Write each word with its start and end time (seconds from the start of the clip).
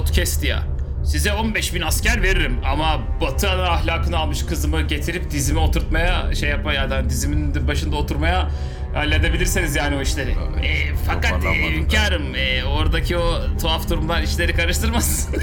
podcast 0.00 0.44
ya. 0.44 0.62
Size 1.04 1.32
15 1.32 1.74
bin 1.74 1.80
asker 1.80 2.22
veririm 2.22 2.60
ama 2.64 3.00
Batı 3.20 3.50
ahlakını 3.50 4.18
almış 4.18 4.46
kızımı 4.46 4.82
getirip 4.82 5.30
dizime 5.30 5.60
oturtmaya 5.60 6.34
şey 6.34 6.50
yapma 6.50 6.72
ya 6.72 6.90
da 6.90 7.10
dizimin 7.10 7.68
başında 7.68 7.96
oturmaya 7.96 8.50
halledebilirseniz 8.94 9.76
yani 9.76 9.96
o 9.96 10.00
işleri. 10.00 10.30
E, 10.30 10.94
fakat 11.06 11.44
e, 11.44 11.70
hünkârım 11.70 12.34
e, 12.34 12.64
oradaki 12.64 13.16
o 13.16 13.40
tuhaf 13.62 13.90
durumlar 13.90 14.22
işleri 14.22 14.54
karıştırmasın. 14.54 15.36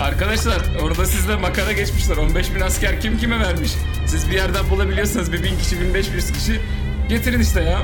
Arkadaşlar 0.00 0.58
orada 0.82 1.06
sizde 1.06 1.36
makara 1.36 1.72
geçmişler. 1.72 2.16
15 2.16 2.54
bin 2.54 2.60
asker 2.60 3.00
kim 3.00 3.18
kime 3.18 3.40
vermiş? 3.40 3.72
Siz 4.06 4.30
bir 4.30 4.34
yerden 4.34 4.70
bulabiliyorsanız 4.70 5.32
bir 5.32 5.42
bin 5.42 5.58
kişi, 5.58 5.80
1500 5.80 6.32
kişi 6.32 6.60
getirin 7.08 7.40
işte 7.40 7.62
ya. 7.62 7.78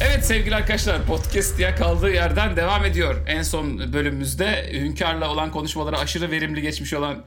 Evet 0.00 0.26
sevgili 0.26 0.54
arkadaşlar 0.54 1.06
podcast 1.06 1.58
diye 1.58 1.74
kaldığı 1.74 2.10
yerden 2.10 2.56
devam 2.56 2.84
ediyor. 2.84 3.14
En 3.26 3.42
son 3.42 3.92
bölümümüzde 3.92 4.70
Hünkar'la 4.72 5.30
olan 5.30 5.50
konuşmaları 5.50 5.98
aşırı 5.98 6.30
verimli 6.30 6.62
geçmiş 6.62 6.94
olan 6.94 7.24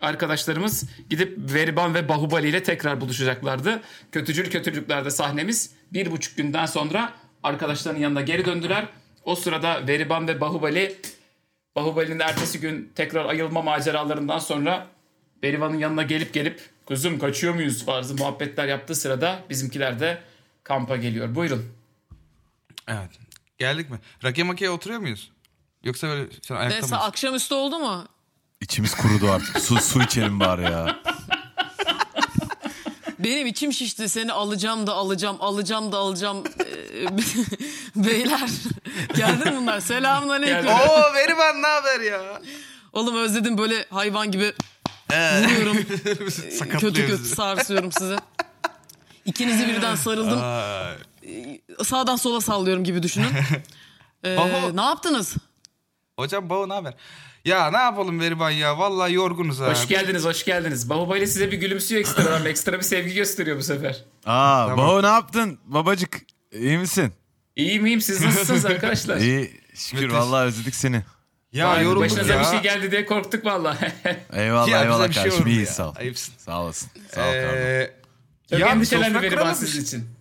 arkadaşlarımız 0.00 0.88
gidip 1.10 1.38
Veriban 1.54 1.94
ve 1.94 2.08
Bahubali 2.08 2.48
ile 2.48 2.62
tekrar 2.62 3.00
buluşacaklardı. 3.00 3.80
Kötücül 4.12 4.50
kötülüklerde 4.50 5.10
sahnemiz 5.10 5.70
bir 5.92 6.10
buçuk 6.10 6.36
günden 6.36 6.66
sonra 6.66 7.12
arkadaşlarının 7.42 8.00
yanına 8.00 8.20
geri 8.20 8.44
döndüler. 8.44 8.86
O 9.24 9.36
sırada 9.36 9.86
Veriban 9.86 10.28
ve 10.28 10.40
Bahubali 10.40 10.96
Bahubali'nin 11.76 12.20
ertesi 12.20 12.60
gün 12.60 12.92
tekrar 12.94 13.24
ayılma 13.24 13.62
maceralarından 13.62 14.38
sonra 14.38 14.86
Berivan'ın 15.42 15.78
yanına 15.78 16.02
gelip 16.02 16.32
gelip 16.34 16.60
kızım 16.88 17.18
kaçıyor 17.18 17.54
muyuz 17.54 17.86
tarzı 17.86 18.14
muhabbetler 18.14 18.68
yaptığı 18.68 18.94
sırada 18.94 19.42
bizimkiler 19.50 20.00
de 20.00 20.18
kampa 20.64 20.96
geliyor. 20.96 21.34
Buyurun. 21.34 21.79
Evet. 22.88 23.10
Geldik 23.58 23.90
mi? 23.90 23.98
Rake 24.24 24.42
makeye 24.42 24.70
oturuyor 24.70 25.00
muyuz? 25.00 25.30
Yoksa 25.84 26.08
böyle 26.08 26.26
sen 26.42 26.54
ayakta 26.54 26.74
Neyse 26.74 26.86
mıyız? 26.94 27.06
akşamüstü 27.08 27.54
oldu 27.54 27.78
mu? 27.78 28.04
İçimiz 28.60 28.94
kurudu 28.94 29.30
artık. 29.30 29.60
Su, 29.60 29.76
su 29.80 30.02
içelim 30.02 30.40
bari 30.40 30.62
ya. 30.62 30.98
Benim 33.18 33.46
içim 33.46 33.72
şişti. 33.72 34.08
Seni 34.08 34.32
alacağım 34.32 34.86
da 34.86 34.92
alacağım, 34.94 35.36
alacağım 35.40 35.92
da 35.92 35.96
alacağım. 35.98 36.44
Ee, 36.60 37.06
Beyler. 37.96 38.50
Geldi 39.16 39.50
mi 39.50 39.56
bunlar? 39.56 39.80
Selamun 39.80 40.28
aleyküm. 40.28 40.66
Oo 40.70 41.14
Veriban 41.14 41.62
ne 41.62 41.66
haber 41.66 42.00
ya? 42.00 42.42
Oğlum 42.92 43.16
özledim 43.16 43.58
böyle 43.58 43.86
hayvan 43.90 44.30
gibi 44.30 44.52
vuruyorum. 45.12 45.76
Sakatlıyor 46.58 46.80
kötü 46.94 47.06
kötü 47.06 47.22
bizi. 47.22 47.34
sarsıyorum 47.34 47.92
sizi. 47.92 48.16
İkinizi 49.24 49.66
birden 49.68 49.94
sarıldım. 49.94 50.38
Ay. 50.42 50.94
Sağdan 51.84 52.16
sola 52.16 52.40
sallıyorum 52.40 52.84
gibi 52.84 53.02
düşünün. 53.02 53.26
Ee, 54.24 54.36
Oho. 54.38 54.76
ne 54.76 54.80
yaptınız? 54.82 55.36
Hocam 56.18 56.50
Babo 56.50 56.68
ne 56.68 56.72
haber? 56.72 56.94
Ya 57.44 57.70
ne 57.70 57.76
yapalım 57.76 58.20
Veriban 58.20 58.50
ya? 58.50 58.78
Vallahi 58.78 59.12
yorgunuz 59.12 59.60
ha. 59.60 59.70
Hoş 59.70 59.88
geldiniz, 59.88 60.24
hoş 60.24 60.44
geldiniz. 60.44 60.90
Bahubali 60.90 61.26
size 61.26 61.52
bir 61.52 61.56
gülümsüyor 61.56 62.00
ekstradan. 62.00 62.46
ekstra 62.46 62.72
bir 62.78 62.82
sevgi 62.82 63.14
gösteriyor 63.14 63.58
bu 63.58 63.62
sefer. 63.62 64.04
Aa, 64.26 64.66
Tamam. 64.68 64.78
baba 64.78 65.00
ne 65.00 65.06
yaptın? 65.06 65.58
Babacık 65.64 66.20
iyi 66.52 66.78
misin? 66.78 67.12
İyiyim 67.56 67.86
iyiyim. 67.86 68.00
Siz 68.00 68.20
nasılsınız 68.20 68.66
arkadaşlar? 68.66 69.16
İyi 69.20 69.60
şükür 69.74 70.02
Müthiş. 70.02 70.18
vallahi 70.18 70.44
özledik 70.46 70.74
seni. 70.74 71.02
Ya 71.52 71.68
Vay, 71.68 71.84
yorulduk 71.84 72.02
Başınıza 72.04 72.34
ya. 72.34 72.40
bir 72.40 72.44
şey 72.46 72.60
geldi 72.60 72.90
diye 72.90 73.06
korktuk 73.06 73.44
vallahi. 73.44 73.92
Eyvallah 74.32 74.68
Ya 74.68 74.82
eyvallah 74.82 75.12
şey 75.12 75.22
kardeşim 75.22 75.42
oldu 75.42 75.48
iyi 75.50 75.66
sağ 75.66 75.88
ol. 75.90 75.94
Ayıpsın. 75.98 76.34
Sağ 76.38 76.62
olasın. 76.62 76.90
Sağ 77.14 77.20
ol 77.20 77.24
kardeşim. 77.32 77.56
Ee, 77.56 77.90
Çok 78.50 78.58
ya 78.60 78.68
endişelendi 78.68 79.22
Veriban 79.22 79.52
sizin 79.54 79.82
için. 79.82 80.19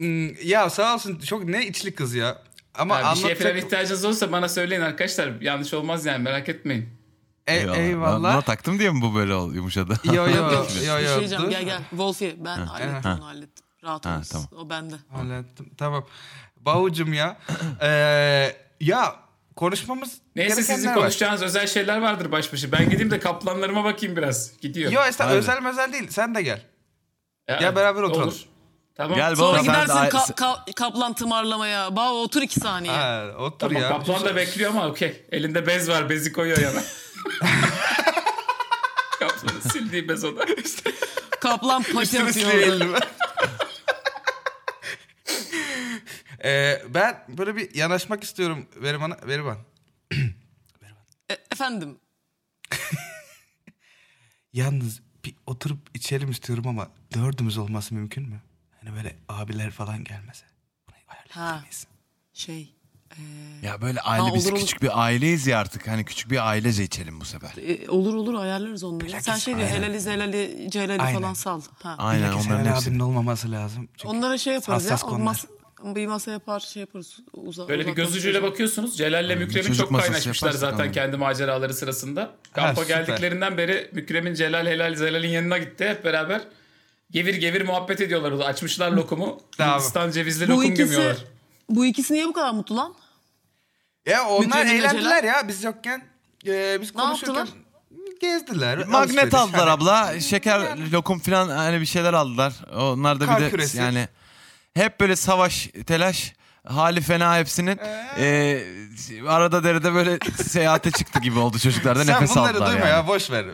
Hmm, 0.00 0.34
Ya 0.44 0.70
sağ 0.70 0.94
olsun 0.94 1.18
çok 1.18 1.44
ne 1.44 1.66
içli 1.66 1.94
kız 1.94 2.14
ya. 2.14 2.42
Ama 2.74 2.94
Ha, 2.94 2.98
bir 3.00 3.04
şeye 3.04 3.10
anlatacak... 3.26 3.42
falan 3.42 3.56
ihtiyacınız 3.56 4.04
olursa 4.04 4.32
bana 4.32 4.48
söyleyin 4.48 4.80
arkadaşlar. 4.80 5.40
Yanlış 5.40 5.74
olmaz 5.74 6.06
yani 6.06 6.22
merak 6.22 6.48
etmeyin. 6.48 6.88
E- 7.46 7.54
Eyvallah. 7.56 7.76
Eyvallah. 7.78 8.32
Buna 8.34 8.42
taktım 8.42 8.78
diye 8.78 8.90
mi 8.90 9.00
bu 9.02 9.14
böyle 9.14 9.34
ol- 9.34 9.54
yumuşadı? 9.54 9.94
Yo 10.04 10.14
yo 10.14 10.26
Yok, 10.36 10.52
yo 10.52 10.64
bir 10.64 10.68
şey 10.80 10.86
yo. 10.86 11.18
diyeceğim. 11.18 11.44
dur. 11.44 11.50
Gel 11.50 11.62
gel. 11.64 11.80
Wolfie 11.90 12.34
ben 12.44 12.56
hallettim 12.56 13.02
Ha. 13.10 13.16
onu 13.20 13.26
hallettim. 13.26 13.64
Rahat 13.84 14.06
Ha, 14.06 14.14
olun. 14.14 14.22
tamam. 14.30 14.48
O 14.56 14.70
bende. 14.70 14.94
Hallettim. 15.12 15.70
Tamam. 15.78 16.06
Bahucum 16.56 17.12
ya. 17.12 17.36
Ee, 17.82 18.56
ya 18.80 19.16
konuşmamız 19.56 20.18
Neyse 20.36 20.62
sizin 20.62 20.88
var. 20.88 20.94
konuşacağınız 20.94 21.42
özel 21.42 21.66
şeyler 21.66 21.98
vardır 22.02 22.32
baş 22.32 22.52
başa. 22.52 22.72
Ben 22.72 22.90
gideyim 22.90 23.10
de 23.10 23.18
kaplanlarıma 23.20 23.84
bakayım 23.84 24.16
biraz. 24.16 24.60
Gidiyor. 24.60 24.92
Yo 24.92 25.00
Hadi. 25.18 25.32
özel 25.32 25.68
özel 25.68 25.92
değil. 25.92 26.08
Sen 26.10 26.34
de 26.34 26.42
gel. 26.42 26.62
Ya, 27.48 27.56
gel 27.56 27.76
beraber 27.76 28.02
oturalım. 28.02 28.28
Olur. 28.28 28.44
Tamam. 29.00 29.16
Gel 29.16 29.36
Sonra 29.36 29.58
baba 29.58 29.64
sen 29.64 29.74
de... 29.74 29.80
gidersin 29.82 30.18
ka- 30.18 30.34
ka- 30.34 30.72
kaplan 30.72 31.12
tımarlamaya. 31.12 31.96
Bağ 31.96 32.12
otur 32.12 32.42
iki 32.42 32.60
saniye. 32.60 32.92
Ha, 32.92 33.24
otur 33.38 33.58
Tamam, 33.58 33.82
ya. 33.82 33.88
kaplan 33.88 34.24
da 34.24 34.36
bekliyor 34.36 34.70
ama 34.70 34.86
okey. 34.88 35.24
Elinde 35.32 35.66
bez 35.66 35.88
var. 35.88 36.10
Bezi 36.10 36.32
koyuyor 36.32 36.58
yana. 36.58 36.82
Kaplanın 39.18 39.60
sildiği 39.60 40.08
bez 40.08 40.24
o 40.24 40.36
da. 40.36 40.44
Kaplan 41.40 41.82
pati 41.82 41.98
Üstüne 42.02 42.22
atıyor. 42.22 42.50
sileyim 42.50 42.72
orada. 42.72 42.84
elimi. 42.84 42.98
ee, 46.44 46.82
ben 46.88 47.24
böyle 47.28 47.56
bir 47.56 47.74
yanaşmak 47.74 48.24
istiyorum 48.24 48.66
Veriban'a. 48.76 49.16
Veriban. 49.26 49.58
E, 51.30 51.36
efendim. 51.52 51.98
Yalnız 54.52 55.00
bir 55.24 55.34
oturup 55.46 55.78
içelim 55.94 56.30
istiyorum 56.30 56.68
ama 56.68 56.88
dördümüz 57.14 57.58
olması 57.58 57.94
mümkün 57.94 58.28
mü? 58.28 58.40
Hani 58.90 59.04
böyle 59.04 59.16
abiler 59.28 59.70
falan 59.70 60.04
gelmese. 60.04 60.44
Bunu 60.88 60.96
ayarlayabilir 61.08 61.60
miyiz? 61.62 61.86
Şey. 62.32 62.74
e, 63.10 63.20
Ya 63.66 63.80
böyle 63.82 64.00
aile 64.00 64.22
Ha, 64.28 64.34
biz 64.34 64.44
olur, 64.46 64.52
olur. 64.52 64.60
küçük 64.60 64.82
bir 64.82 65.02
aileyiz 65.02 65.46
ya 65.46 65.58
artık. 65.58 65.88
Hani 65.88 66.04
küçük 66.04 66.30
bir 66.30 66.48
ailece 66.48 66.84
içelim 66.84 67.20
bu 67.20 67.24
sefer. 67.24 67.52
e, 67.68 67.90
olur 67.90 68.14
olur 68.14 68.34
ayarlarız 68.34 68.84
onları. 68.84 69.22
Sen 69.22 69.36
şey 69.36 69.56
diyor 69.56 69.66
aynen. 69.68 69.82
helali 69.82 70.00
zelali 70.00 70.66
celali 70.70 71.02
Aynen. 71.02 71.20
falan 71.20 71.34
sal. 71.34 71.60
Ha. 71.82 71.94
Aynen 71.98 72.32
onların 72.32 72.64
hepsi. 72.74 72.88
abinin 72.88 73.00
olmaması 73.00 73.50
lazım. 73.52 73.88
Çünkü 73.96 74.08
Onlara 74.16 74.38
şey 74.38 74.54
yaparız 74.54 74.90
ya. 74.90 74.96
konular. 74.96 75.18
Mas 75.24 75.44
bir 75.84 76.06
masa 76.06 76.30
yapar 76.30 76.60
şey 76.60 76.80
yaparız. 76.80 77.18
Uza, 77.32 77.68
Böyle 77.68 77.82
bir 77.82 77.86
göz 77.86 77.88
uzaklaştırırız. 77.88 78.16
ucuyla 78.16 78.42
bakıyorsunuz. 78.42 78.96
Celal'le 78.98 79.36
Mükremin 79.38 79.62
çocuk 79.66 79.76
çok 79.76 79.90
masası 79.90 80.12
kaynaşmışlar 80.12 80.48
yaparsak 80.48 80.70
zaten 80.70 80.84
ama. 80.84 80.92
kendi 80.92 81.16
maceraları 81.16 81.74
sırasında. 81.74 82.30
Kampa 82.52 82.82
süper. 82.82 83.04
geldiklerinden 83.06 83.56
beri 83.58 83.90
Mükremin 83.94 84.34
Celal 84.34 84.66
Helal 84.66 84.94
Zelal'in 84.94 85.28
yanına 85.28 85.58
gitti 85.58 85.88
hep 85.88 86.04
beraber. 86.04 86.40
Gevir 87.10 87.34
gevir 87.34 87.62
muhabbet 87.66 88.00
ediyorlar 88.00 88.32
orada. 88.32 88.44
Açmışlar 88.44 88.90
lokumu. 88.92 89.40
Hindistan 89.58 90.10
cevizli 90.10 90.48
Bu 90.48 90.52
lokum 90.52 90.64
ikisi, 90.64 90.76
gömüyorlar. 90.82 91.16
bu 91.68 91.86
ikisi 91.86 92.14
niye 92.14 92.26
bu 92.26 92.32
kadar 92.32 92.50
mutlu 92.52 92.76
lan? 92.76 92.94
Ya 94.06 94.24
onlar 94.28 94.44
Mükremin'le 94.46 94.74
eğlendiler 94.80 95.24
ya 95.24 95.48
biz 95.48 95.64
yokken. 95.64 96.02
e, 96.46 96.78
biz 96.80 96.94
Ne 96.96 97.02
konuşurken 97.02 97.34
yaptılar? 97.34 97.58
gezdiler. 98.20 98.78
Magnet 98.78 98.94
alışveriş, 98.94 99.34
aldılar 99.34 99.60
hani- 99.68 99.70
abla. 99.70 100.20
Şeker, 100.20 100.78
lokum 100.92 101.18
falan 101.18 101.48
hani 101.48 101.80
bir 101.80 101.86
şeyler 101.86 102.12
aldılar. 102.12 102.52
Onlar 102.76 103.20
da 103.20 103.26
Kar 103.26 103.38
bir 103.40 103.44
de 103.44 103.50
küresi. 103.50 103.78
yani 103.78 104.08
hep 104.74 105.00
böyle 105.00 105.16
savaş, 105.16 105.68
telaş, 105.86 106.34
hali 106.66 107.00
fena 107.00 107.38
hepsinin. 107.38 107.78
Ee, 108.18 108.64
arada 109.28 109.64
derede 109.64 109.94
böyle 109.94 110.18
seyahate 110.44 110.90
çıktı 110.90 111.20
gibi 111.20 111.38
oldu 111.38 111.58
çocuklar 111.58 111.98
da 111.98 112.04
Sen 112.04 112.14
nefes 112.14 112.36
bunları 112.36 112.50
aldılar 112.52 112.70
duyma 112.72 112.86
yani. 112.86 112.96
ya 112.96 113.06
boş 113.08 113.30
ver. 113.30 113.46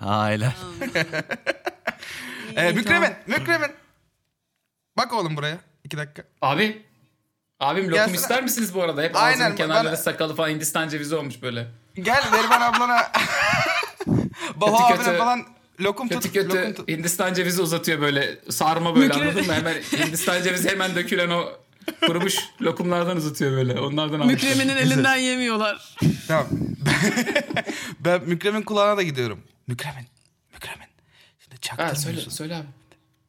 Aileler. 0.00 0.52
Ee, 2.56 2.72
Mükremin, 2.72 3.10
Mükremin. 3.26 3.70
Bak 4.96 5.12
oğlum 5.12 5.36
buraya. 5.36 5.58
iki 5.84 5.96
dakika. 5.96 6.22
Abi. 6.42 6.82
Abim 7.60 7.84
lokum 7.84 7.94
Gelsene. 7.96 8.16
ister 8.16 8.42
misiniz 8.42 8.74
bu 8.74 8.82
arada? 8.82 9.02
Hep 9.02 9.16
Aynen, 9.16 9.40
ağzının 9.44 9.56
kenarları 9.56 9.86
bana- 9.88 9.96
sakalı 9.96 10.36
falan 10.36 10.48
Hindistan 10.48 10.88
cevizi 10.88 11.14
olmuş 11.16 11.42
böyle. 11.42 11.66
Gel 11.94 12.22
Veriban 12.32 12.60
ablana. 12.60 12.96
Baba 14.56 14.70
Kötü 14.76 14.82
abine 14.94 15.04
kötü- 15.04 15.18
falan 15.18 15.44
lokum 15.80 16.08
Kötü 16.08 16.20
tut. 16.20 16.32
kötü 16.32 16.48
Lokum 16.58 16.74
tut. 16.74 16.88
Hindistan 16.88 17.34
cevizi 17.34 17.62
uzatıyor 17.62 18.00
böyle. 18.00 18.38
Sarma 18.50 18.96
böyle 18.96 19.06
Mükre- 19.14 19.22
anladın 19.22 19.46
mı? 19.46 19.52
Hemen 19.54 19.74
Hindistan 19.74 20.42
cevizi 20.42 20.68
hemen 20.70 20.94
dökülen 20.94 21.30
o 21.30 21.48
kurumuş 22.06 22.36
lokumlardan 22.62 23.16
uzatıyor 23.16 23.52
böyle. 23.52 23.80
Onlardan 23.80 24.20
almışlar. 24.20 24.50
Mükremin'in 24.50 24.76
elinden 24.76 25.16
yemiyorlar. 25.16 25.96
Tamam. 26.28 26.46
ben 28.00 28.22
Mükremin 28.24 28.62
kulağına 28.62 28.96
da 28.96 29.02
gidiyorum. 29.02 29.40
Mükremin, 29.66 30.06
Mükremin. 30.54 30.86
Şimdi 31.60 31.82
Ha, 31.82 31.88
çaktırmıyorsun. 31.88 32.30
söyle, 32.30 32.54
söyle 32.54 32.56
abi. 32.56 32.66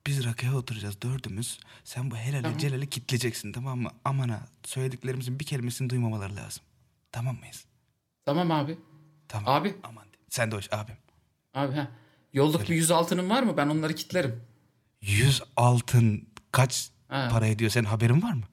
Biz 0.07 0.25
rakıya 0.25 0.55
oturacağız 0.55 1.01
dördümüz. 1.01 1.59
Sen 1.83 2.11
bu 2.11 2.15
helali 2.15 2.57
celali 2.57 2.89
kitleyeceksin 2.89 3.51
tamam 3.51 3.79
mı? 3.79 3.89
Aman 4.05 4.29
ha 4.29 4.47
söylediklerimizin 4.63 5.39
bir 5.39 5.45
kelimesini 5.45 5.89
duymamaları 5.89 6.35
lazım. 6.35 6.63
Tamam 7.11 7.35
mıyız? 7.39 7.65
Tamam 8.25 8.51
abi. 8.51 8.77
Tamam. 9.27 9.53
Abi. 9.61 9.75
Aman. 9.83 10.05
Sen 10.29 10.51
de 10.51 10.55
hoş 10.55 10.73
abim. 10.73 10.95
Abi 11.53 11.73
ha. 11.75 11.87
Yolluk 12.33 12.61
bir 12.69 12.75
yüz 12.75 12.91
altının 12.91 13.29
var 13.29 13.43
mı? 13.43 13.57
Ben 13.57 13.67
onları 13.67 13.95
kitlerim. 13.95 14.41
Yüz 15.01 15.41
altın 15.57 16.27
kaç 16.51 16.89
Ha. 17.07 17.27
para 17.31 17.47
ediyor 17.47 17.71
senin 17.71 17.85
haberin 17.85 18.21
var 18.21 18.33
mı? 18.33 18.43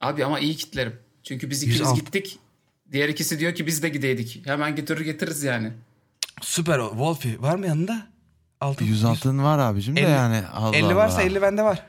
Abi 0.00 0.24
ama 0.24 0.40
iyi 0.40 0.56
kitlerim. 0.56 1.00
Çünkü 1.22 1.50
biz 1.50 1.62
ikimiz 1.62 1.82
alt- 1.82 1.96
gittik. 1.96 2.38
Diğer 2.92 3.08
ikisi 3.08 3.38
diyor 3.38 3.54
ki 3.54 3.66
biz 3.66 3.82
de 3.82 3.88
gideydik. 3.88 4.46
Hemen 4.46 4.76
getirir 4.76 5.00
getiririz 5.00 5.42
yani. 5.42 5.72
Süper. 6.42 6.80
Wolfie 6.88 7.42
var 7.42 7.56
mı 7.56 7.66
yanında? 7.66 8.06
Altın. 8.60 8.84
100 8.84 9.04
altın 9.04 9.44
var 9.44 9.58
abicim 9.58 9.96
de 9.96 10.00
Elli- 10.00 10.10
yani. 10.10 10.42
Allah 10.54 10.76
50 10.76 10.96
varsa 10.96 11.14
Allah. 11.16 11.22
50 11.22 11.42
bende 11.42 11.62
var. 11.62 11.82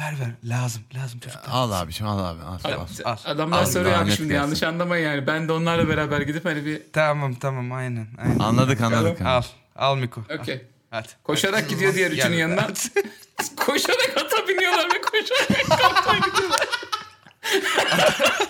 Ver 0.00 0.14
ver 0.20 0.30
lazım 0.44 0.82
lazım 0.94 1.20
çocuklar. 1.20 1.52
Al 1.52 1.72
abiciğim 1.72 2.12
al 2.12 2.18
abi. 2.18 2.42
Al, 2.42 2.58
al. 2.64 2.86
al. 3.04 3.16
Adamlar 3.24 3.62
Al, 3.62 3.66
soruyor 3.66 3.92
abi 3.98 4.10
şimdi 4.12 4.28
gelsin. 4.28 4.34
yanlış 4.42 4.62
anlamayın 4.62 5.06
yani. 5.08 5.26
Ben 5.26 5.48
de 5.48 5.52
onlarla 5.52 5.88
beraber 5.88 6.20
gidip 6.20 6.44
hani 6.44 6.64
bir 6.66 6.82
Tamam 6.92 7.34
tamam 7.34 7.72
aynen. 7.72 8.06
aynen. 8.22 8.38
Anladık 8.38 8.80
anladık. 8.80 9.20
Al 9.20 9.42
al 9.76 9.96
Miko. 9.96 10.20
al. 10.30 10.38
okey. 10.38 10.66
Hadi. 10.90 11.08
Koşarak 11.24 11.68
gidiyor 11.68 11.94
diğer 11.94 12.10
üçünün 12.10 12.36
yanına. 12.36 12.66
koşarak 13.56 14.12
ata 14.16 14.48
biniyorlar 14.48 14.86
ve 14.94 15.00
koşarak 15.00 15.68
kampta 15.80 16.28
gidiyorlar. 16.28 16.68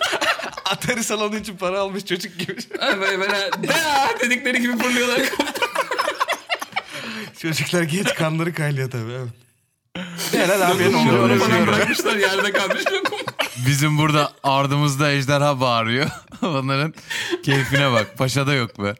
Atari 0.65 1.03
salonu 1.03 1.35
için 1.37 1.57
para 1.57 1.79
almış 1.79 2.05
çocuk 2.05 2.39
gibi. 2.39 2.57
Böyle 3.01 3.19
böyle 3.19 3.49
dedikleri 4.21 4.61
gibi 4.61 4.77
fırlıyorlar. 4.77 5.21
Çocuklar 7.43 7.83
geç 7.83 8.13
kanları 8.15 8.53
kaynıyor 8.53 8.91
tabii. 8.91 9.11
Evet. 9.11 9.29
Helal 10.31 10.71
abi. 10.71 10.83
Lokumu 10.83 10.99
onu- 10.99 11.07
lokumu 11.21 11.33
onu- 11.33 11.39
falan 11.39 11.67
bırakmışlar 11.67 12.15
yerde 12.15 12.51
kalmış 12.51 12.83
lokum. 12.91 13.19
Bizim 13.67 13.97
burada 13.97 14.33
ardımızda 14.43 15.11
ejderha 15.11 15.59
bağırıyor. 15.59 16.09
Onların 16.41 16.93
keyfine 17.43 17.91
bak. 17.91 18.17
Paşa'da 18.17 18.53
yok 18.53 18.83
be. 18.83 18.95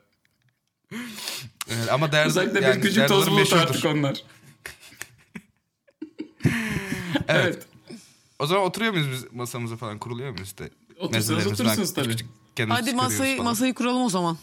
Evet, 1.70 1.92
ama 1.92 2.12
derdi, 2.12 2.28
Uzakta 2.30 2.60
yani 2.60 2.76
bir 2.76 2.82
küçük 2.82 3.08
toz 3.08 3.32
bulut 3.32 3.54
artık 3.54 3.86
onlar. 3.86 4.18
evet. 7.28 7.64
O 8.40 8.46
zaman 8.48 8.64
oturuyor 8.64 8.92
muyuz 8.94 9.08
biz 9.12 9.34
masamıza 9.34 9.78
falan 9.78 10.00
kuruluyor 10.00 10.32
muyuz 10.32 10.48
işte? 10.48 10.70
Otursanız 11.00 11.48
oturursunuz 11.48 11.94
tabii. 11.94 12.10
küçük 12.10 12.30
Hadi 12.70 12.94
masayı 12.94 13.38
falan. 13.38 13.50
masayı 13.52 13.74
kuralım 13.74 14.02
o 14.02 14.10
zaman. 14.10 14.38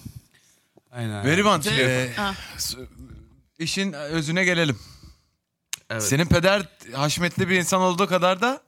Aynen. 0.92 1.24
Veriban 1.24 1.62
e, 1.78 2.12
Ha. 2.16 2.34
İşin 3.60 3.92
özüne 3.92 4.44
gelelim. 4.44 4.78
Evet. 5.90 6.02
Senin 6.02 6.26
peder 6.26 6.68
haşmetli 6.94 7.48
bir 7.48 7.58
insan 7.58 7.80
olduğu 7.80 8.06
kadar 8.06 8.40
da 8.40 8.62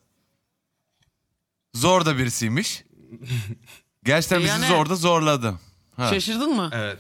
zor 1.75 2.07
da 2.07 2.19
birisiymiş. 2.19 2.85
Gerçekten 4.05 4.39
bizi 4.41 4.49
Yani- 4.49 4.67
zorda 4.67 4.95
zorladı. 4.97 5.59
Ha. 5.97 6.09
Şaşırdın 6.11 6.57
mı? 6.57 6.71
Evet. 6.73 6.99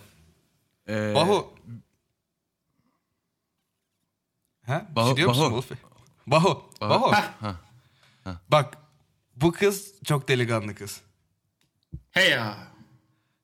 Ee, 0.89 1.15
Bahu. 1.15 1.55
Ha? 4.67 4.87
Bir 4.91 4.97
Bahu- 4.97 5.06
şey 5.06 5.17
diyor 5.17 5.29
musun 5.29 5.43
Bahu. 5.53 5.62
Wolfie? 5.62 5.77
Bahu. 6.27 6.65
Bahu. 6.81 7.12
Ha. 7.12 7.56
Bak 8.49 8.79
bu 9.37 9.53
kız 9.53 9.95
çok 10.05 10.29
delikanlı 10.29 10.75
kız. 10.75 11.00
He 12.11 12.23
ya. 12.25 12.72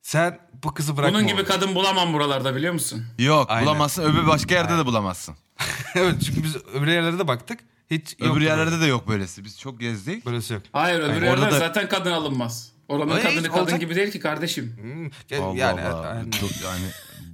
Sen 0.08 0.38
bu 0.64 0.74
kızı 0.74 0.96
bırakma. 0.96 1.18
Bunun 1.18 1.26
gibi 1.26 1.36
oğlum. 1.36 1.46
kadın 1.46 1.74
bulamam 1.74 2.12
buralarda 2.12 2.56
biliyor 2.56 2.72
musun? 2.72 3.04
Yok 3.18 3.50
Aynen. 3.50 3.66
bulamazsın. 3.66 4.02
Öbür 4.02 4.26
başka 4.26 4.54
yerde 4.54 4.78
de 4.78 4.86
bulamazsın. 4.86 5.36
evet 5.94 6.14
çünkü 6.26 6.44
biz 6.44 6.56
öbür 6.56 6.86
yerlere 6.86 7.18
de 7.18 7.28
baktık. 7.28 7.60
Hiç 7.90 8.16
yok. 8.18 8.32
Öbür 8.32 8.40
yerlerde 8.40 8.80
de 8.80 8.86
yok 8.86 9.08
böylesi. 9.08 9.44
Biz 9.44 9.58
çok 9.60 9.80
gezdik. 9.80 10.26
Böylesi 10.26 10.54
yok. 10.54 10.62
Hayır 10.72 10.98
öbür 11.00 11.08
Aynen. 11.08 11.14
yerler 11.24 11.32
Orada 11.32 11.50
da- 11.50 11.58
zaten 11.58 11.88
kadın 11.88 12.12
alınmaz. 12.12 12.72
Oranın 12.88 13.10
Öyle 13.10 13.22
kadını 13.22 13.48
kadın 13.48 13.60
olacak- 13.60 13.80
gibi 13.80 13.96
değil 13.96 14.12
ki 14.12 14.20
kardeşim. 14.20 14.76
Hmm, 14.80 15.40
Allah 15.42 15.56
yani, 15.56 15.80
Allah. 15.82 16.22
Du- 16.30 16.64
Yani 16.64 16.86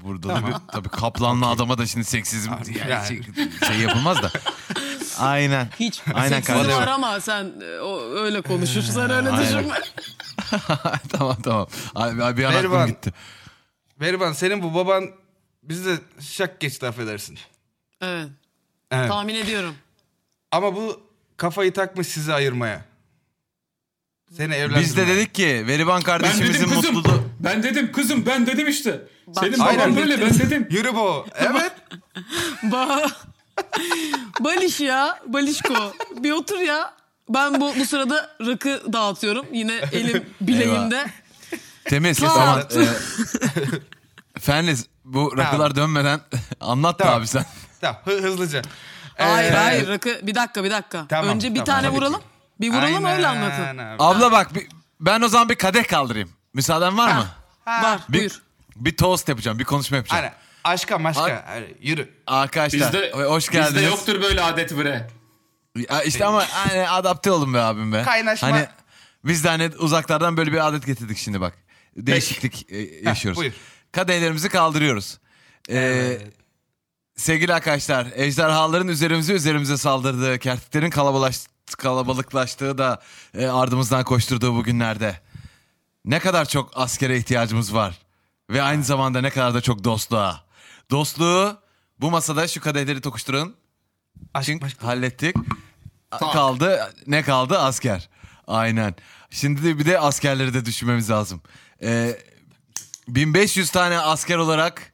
burada 0.04 0.28
da 0.28 0.46
bir 0.46 0.54
tabii 0.72 0.88
kaplanlı 0.88 1.46
adama 1.46 1.78
da 1.78 1.86
şimdi 1.86 2.04
seksizm 2.04 2.50
yani 2.50 2.90
yani. 2.90 3.06
Şey, 3.06 3.20
şey 3.68 3.78
yapılmaz 3.78 4.22
da. 4.22 4.30
Aynen. 5.18 5.68
Hiç. 5.80 6.02
Aynen 6.14 6.28
Seksizm 6.28 6.52
kardeşim. 6.58 6.80
var 6.80 6.88
ama 6.88 7.20
sen 7.20 7.52
e, 7.62 7.80
o 7.80 8.00
öyle 8.00 8.40
konuşur. 8.40 8.82
Sen 8.82 9.10
öyle 9.10 9.42
düşünme. 9.42 9.74
tamam 11.12 11.36
tamam. 11.42 11.66
Abi, 11.94 12.22
abi 12.24 12.36
bir 12.38 12.44
an 12.44 12.48
aklım 12.54 12.70
Mervan. 12.72 12.88
gitti. 12.88 13.12
Veriban 14.00 14.32
senin 14.32 14.62
bu 14.62 14.74
baban 14.74 15.04
bizi 15.62 15.84
de 15.86 15.98
şak 16.20 16.60
geçti 16.60 16.86
affedersin. 16.86 17.38
Evet. 18.00 18.28
Evet. 18.90 19.08
Tahmin 19.08 19.34
ediyorum. 19.34 19.74
Ama 20.50 20.76
bu 20.76 21.00
kafayı 21.36 21.72
takmış 21.72 22.06
sizi 22.06 22.32
ayırmaya. 22.34 22.84
Seni 24.36 24.54
evlendirmeye. 24.54 24.84
Biz 24.84 24.96
de 24.96 25.06
dedik 25.06 25.34
ki 25.34 25.64
Veriban 25.66 25.96
Ben 25.98 26.02
kardeşimizin 26.04 26.54
dedim 26.54 26.76
kızım. 26.76 26.94
mutluluğu. 26.94 27.22
Ben 27.40 27.62
dedim 27.62 27.92
kızım 27.92 28.26
ben 28.26 28.46
dedim 28.46 28.68
işte. 28.68 29.00
Senin 29.40 29.58
Aynen. 29.58 29.78
baban 29.80 29.96
böyle 29.96 30.20
ben 30.20 30.38
dedim. 30.38 30.66
Yürü 30.70 30.94
bu. 30.94 31.26
Evet. 31.34 31.72
Ba 32.62 33.06
Baliş 34.40 34.80
ya. 34.80 35.20
Balişko. 35.26 35.92
Bir 36.16 36.30
otur 36.32 36.58
ya. 36.58 36.94
Ben 37.28 37.60
bu, 37.60 37.74
bu 37.80 37.84
sırada 37.84 38.30
rakı 38.40 38.82
dağıtıyorum. 38.92 39.46
Yine 39.52 39.74
elim 39.92 40.24
bileğimde. 40.40 41.06
Temiz. 41.84 42.18
Tamam. 42.18 42.62
Tamam. 42.68 42.86
E, 44.68 44.74
bu 45.04 45.38
rakılar 45.38 45.76
dönmeden 45.76 46.20
anlat 46.60 46.98
da 46.98 47.04
Tamam. 47.04 47.18
abi 47.20 47.26
sen. 47.26 47.44
tamam 47.80 48.00
hı- 48.04 48.22
hızlıca. 48.22 48.62
Hayır 49.18 49.52
Ee, 49.52 49.56
hayır 49.56 49.88
rakı 49.88 50.20
bir 50.22 50.34
dakika 50.34 50.64
bir 50.64 50.70
dakika. 50.70 51.06
Tamam, 51.08 51.34
Önce 51.36 51.54
bir 51.54 51.64
tamam, 51.64 51.82
tane 51.82 51.96
vuralım. 51.96 52.20
Bir 52.60 52.70
vuralım 52.70 53.04
aynen 53.04 53.16
öyle 53.16 53.26
anlatın. 53.28 53.78
abi. 53.78 53.96
Abla 53.98 54.32
bak 54.32 54.54
bir- 54.54 54.68
ben 55.00 55.20
o 55.20 55.28
zaman 55.28 55.48
bir 55.48 55.54
kadeh 55.54 55.84
kaldırayım. 55.88 56.30
Müsaaden 56.54 56.98
var 56.98 57.14
mı? 57.14 57.26
Var 57.66 58.00
Bir, 58.08 58.18
buyur. 58.18 58.42
bir 58.76 58.96
toast 58.96 59.28
yapacağım, 59.28 59.58
bir 59.58 59.64
konuşma 59.64 59.96
yapacağım. 59.96 60.22
Aynen. 60.24 60.34
Aşka 60.64 60.98
maşka. 60.98 61.44
Hadi, 61.46 61.76
Yürü. 61.80 62.10
Arkadaşlar 62.26 62.80
Bizde, 62.80 63.12
hoş 63.12 63.48
geldiniz. 63.48 63.74
Bizde 63.74 63.86
yoktur 63.86 64.22
böyle 64.22 64.42
adet 64.42 64.78
bre. 64.78 65.08
Ya 65.90 66.02
işte 66.02 66.24
ama 66.24 66.46
hani 66.50 66.88
adapte 66.88 67.30
olun 67.30 67.54
be 67.54 67.60
abim 67.60 67.92
be. 67.92 68.02
Kaynaşma. 68.02 68.48
Hani 68.48 68.66
biz 69.24 69.44
de 69.44 69.48
hani 69.48 69.70
uzaklardan 69.78 70.36
böyle 70.36 70.52
bir 70.52 70.68
adet 70.68 70.86
getirdik 70.86 71.18
şimdi 71.18 71.40
bak. 71.40 71.54
Değişiklik 71.96 72.66
e, 72.70 72.78
yaşıyoruz. 73.02 73.38
buyur. 73.40 73.52
Kadehlerimizi 73.92 74.48
kaldırıyoruz. 74.48 75.18
Ee, 75.70 76.18
Sevgili 77.16 77.54
arkadaşlar, 77.54 78.06
ejderhaların 78.14 78.88
üzerimize 78.88 79.32
üzerimize 79.32 79.76
saldırdığı, 79.76 80.38
kertiklerin 80.38 80.90
kalabalaş, 80.90 81.40
kalabalıklaştığı 81.78 82.78
da 82.78 83.02
e, 83.34 83.46
ardımızdan 83.46 84.04
koşturduğu 84.04 84.54
bu 84.54 84.62
günlerde 84.62 85.20
ne 86.04 86.18
kadar 86.18 86.44
çok 86.44 86.70
askere 86.74 87.16
ihtiyacımız 87.16 87.74
var 87.74 87.98
ve 88.50 88.62
aynı 88.62 88.84
zamanda 88.84 89.20
ne 89.20 89.30
kadar 89.30 89.54
da 89.54 89.60
çok 89.60 89.84
dostluğa. 89.84 90.44
Dostluğu 90.90 91.58
bu 92.00 92.10
masada 92.10 92.48
şu 92.48 92.60
kadehleri 92.60 93.00
tokuşturun. 93.00 93.56
Aşk 94.34 94.46
Çünkü 94.46 94.64
maşka. 94.64 94.86
Hallettik. 96.10 96.32
Kaldı 96.32 96.92
ne 97.06 97.22
kaldı 97.22 97.58
asker. 97.58 98.08
Aynen. 98.46 98.94
Şimdi 99.30 99.64
de 99.64 99.78
bir 99.78 99.86
de 99.86 99.98
askerleri 100.00 100.54
de 100.54 100.64
düşünmemiz 100.64 101.10
lazım. 101.10 101.40
Ee, 101.82 102.18
1500 103.08 103.70
tane 103.70 103.98
asker 103.98 104.36
olarak 104.36 104.92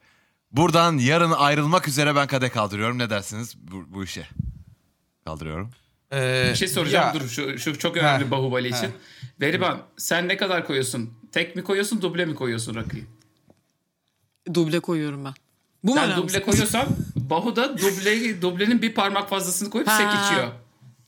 buradan 0.52 0.98
yarın 0.98 1.30
ayrılmak 1.30 1.88
üzere 1.88 2.16
ben 2.16 2.26
kadeh 2.26 2.50
kaldırıyorum. 2.50 2.98
Ne 2.98 3.10
dersiniz 3.10 3.56
bu, 3.58 3.84
bu 3.88 4.04
işe? 4.04 4.26
Kaldırıyorum. 5.24 5.70
Ee, 6.12 6.48
Bir 6.50 6.56
şey 6.56 6.68
soracağım 6.68 7.14
ya, 7.14 7.20
dur 7.20 7.28
şu, 7.28 7.58
şu 7.58 7.78
çok 7.78 7.96
önemli 7.96 8.24
Ha, 8.24 8.30
Bahubali 8.30 8.70
ha. 8.70 8.78
için. 8.78 8.90
Veriban 9.40 9.82
sen 9.96 10.28
ne 10.28 10.36
kadar 10.36 10.66
koyuyorsun? 10.66 11.14
Tek 11.32 11.56
mi 11.56 11.64
koyuyorsun 11.64 12.02
duble 12.02 12.24
mi 12.24 12.34
koyuyorsun 12.34 12.74
rakıyı? 12.74 13.04
Duble 14.54 14.80
koyuyorum 14.80 15.24
ben. 15.24 15.34
Bu 15.84 15.94
mu 15.94 16.00
Sen 16.00 16.16
duble 16.16 16.42
koyuyorsan 16.42 16.86
Bahu 17.16 17.56
da 17.56 17.78
duble, 17.78 18.42
dublenin 18.42 18.82
bir 18.82 18.94
parmak 18.94 19.28
fazlasını 19.30 19.70
koyup 19.70 19.88
Ha. 19.88 19.96
sek 19.96 20.24
içiyor. 20.24 20.52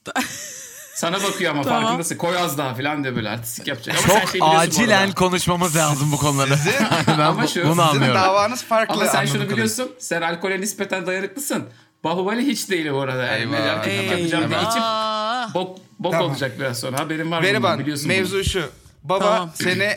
Sana 0.94 1.22
bakıyor 1.22 1.50
ama 1.52 1.62
Tamam. 1.62 1.82
farkındasın. 1.82 2.16
Koy 2.16 2.38
az 2.38 2.58
daha 2.58 2.74
falan 2.74 3.04
diyor 3.04 3.16
böyle 3.16 3.28
artistik 3.30 3.66
yapacak. 3.66 3.96
Ama 3.98 4.08
sen 4.14 4.20
Çok 4.20 4.30
şey 4.30 4.40
acilen 4.44 5.12
konuşmamız 5.12 5.76
lazım 5.76 6.12
bu 6.12 6.16
konuları. 6.16 6.50
ben 7.08 7.18
Ama 7.18 7.42
bu- 7.42 7.48
şu- 7.48 7.60
bunu 7.64 7.70
sizin 7.70 7.72
Sizin 7.72 7.78
anlıyorum. 7.82 8.14
davanız 8.22 8.64
farklı. 8.64 8.94
Ama 8.94 9.06
sen 9.06 9.26
şunu 9.26 9.50
biliyorsun. 9.50 9.90
Sen 9.98 10.22
alkole 10.22 10.60
nispeten 10.60 11.06
dayanıklısın. 11.06 11.64
Bahubali 12.04 12.46
hiç 12.46 12.70
değil 12.70 12.92
bu 12.92 13.00
arada. 13.00 13.22
Yani 13.26 13.40
Eyvah. 13.40 13.58
erkeklik 13.58 14.10
yapacağım 14.10 14.50
diye 14.50 14.60
içip 14.60 14.76
Eyvah. 14.76 15.54
bok, 15.54 15.78
bok 15.98 16.12
Tamam. 16.12 16.30
olacak 16.30 16.52
biraz 16.60 16.80
sonra. 16.80 16.98
Haberin 17.00 17.32
var 17.32 17.40
mı? 17.74 17.78
Biliyorsun 17.78 18.08
mevzu 18.08 18.34
bunu. 18.34 18.44
şu. 18.44 18.62
Baba 19.02 19.24
Tamam. 19.24 19.50
seni 19.54 19.96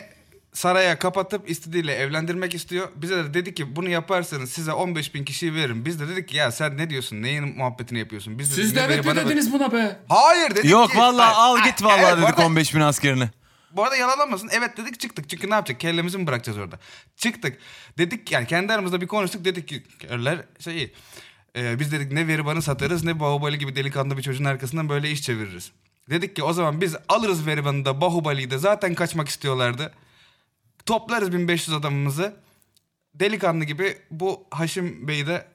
saraya 0.56 0.98
kapatıp 0.98 1.50
istediğiyle 1.50 1.94
evlendirmek 1.94 2.54
istiyor. 2.54 2.88
Bize 2.96 3.16
de 3.16 3.34
dedi 3.34 3.54
ki 3.54 3.76
bunu 3.76 3.88
yaparsanız 3.88 4.52
size 4.52 4.72
15 4.72 5.14
bin 5.14 5.24
kişiyi 5.24 5.54
veririm. 5.54 5.84
Biz 5.84 6.00
de 6.00 6.08
dedik 6.08 6.28
ki 6.28 6.36
ya 6.36 6.52
sen 6.52 6.78
ne 6.78 6.90
diyorsun? 6.90 7.22
Neyin 7.22 7.56
muhabbetini 7.56 7.98
yapıyorsun? 7.98 8.38
Biz 8.38 8.50
de 8.50 8.54
Siz 8.54 8.76
de 8.76 8.80
evet 8.80 9.04
mi 9.04 9.16
dediniz 9.16 9.52
buna 9.52 9.72
be? 9.72 10.00
Hayır 10.08 10.50
dedik 10.50 10.70
Yok 10.70 10.90
ki. 10.90 10.98
vallahi 10.98 11.34
Hayır. 11.34 11.60
al 11.60 11.64
git 11.64 11.82
vallahi 11.82 12.00
evet, 12.00 12.16
dedik 12.16 12.38
arada- 12.38 12.46
15 12.46 12.74
bin 12.74 12.80
askerini. 12.80 13.30
Bu 13.72 13.84
arada 13.84 13.96
yalanlamasın. 13.96 14.48
Evet 14.52 14.76
dedik 14.76 15.00
çıktık. 15.00 15.28
Çünkü 15.28 15.50
ne 15.50 15.54
yapacak? 15.54 15.80
Kellemizi 15.80 16.18
mi 16.18 16.26
bırakacağız 16.26 16.58
orada? 16.58 16.78
Çıktık. 17.16 17.58
Dedik 17.98 18.32
yani 18.32 18.46
kendi 18.46 18.72
aramızda 18.72 19.00
bir 19.00 19.06
konuştuk. 19.06 19.44
Dedik 19.44 19.68
ki 19.68 19.82
öller 20.08 20.38
şey 20.60 20.92
e, 21.56 21.80
biz 21.80 21.92
dedik 21.92 22.12
ne 22.12 22.26
veribanı 22.26 22.62
satarız 22.62 23.04
ne 23.04 23.20
Bahubali 23.20 23.58
gibi 23.58 23.76
delikanlı 23.76 24.16
bir 24.16 24.22
çocuğun 24.22 24.44
arkasından 24.44 24.88
böyle 24.88 25.10
iş 25.10 25.22
çeviririz. 25.22 25.72
Dedik 26.10 26.36
ki 26.36 26.42
o 26.42 26.52
zaman 26.52 26.80
biz 26.80 26.96
alırız 27.08 27.46
veribanı 27.46 27.84
da 27.84 28.00
Bahubali'yi 28.00 28.50
de 28.50 28.58
zaten 28.58 28.94
kaçmak 28.94 29.28
istiyorlardı. 29.28 29.92
Toplarız 30.86 31.32
1500 31.32 31.76
adamımızı. 31.76 32.36
Delikanlı 33.14 33.64
gibi 33.64 33.98
bu 34.10 34.46
Haşim 34.50 35.08
Bey 35.08 35.26
de 35.26 35.46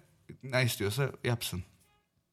ne 0.43 0.63
istiyorsa 0.63 1.09
yapsın 1.23 1.63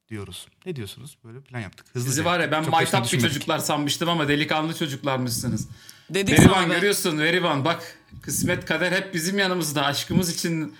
diyoruz. 0.09 0.47
Ne 0.67 0.76
diyorsunuz? 0.76 1.19
Böyle 1.25 1.40
plan 1.40 1.61
yaptık. 1.61 1.87
Hızlıca. 1.93 2.11
Sizi 2.11 2.25
var 2.25 2.40
ya 2.40 2.50
ben 2.52 2.71
maytap 2.71 3.12
bir 3.12 3.21
çocuklar 3.21 3.59
sanmıştım 3.59 4.09
ama 4.09 4.28
delikanlı 4.28 4.75
çocuklarmışsınız. 4.75 5.69
Dedik 6.11 6.38
Verivan 6.38 6.55
sana 6.55 6.71
be. 6.71 6.75
görüyorsun 6.75 7.19
Verivan 7.19 7.64
bak 7.64 7.99
kısmet 8.23 8.64
kader 8.64 8.93
hep 8.93 9.14
bizim 9.14 9.38
yanımızda 9.38 9.85
aşkımız 9.85 10.35
için 10.35 10.76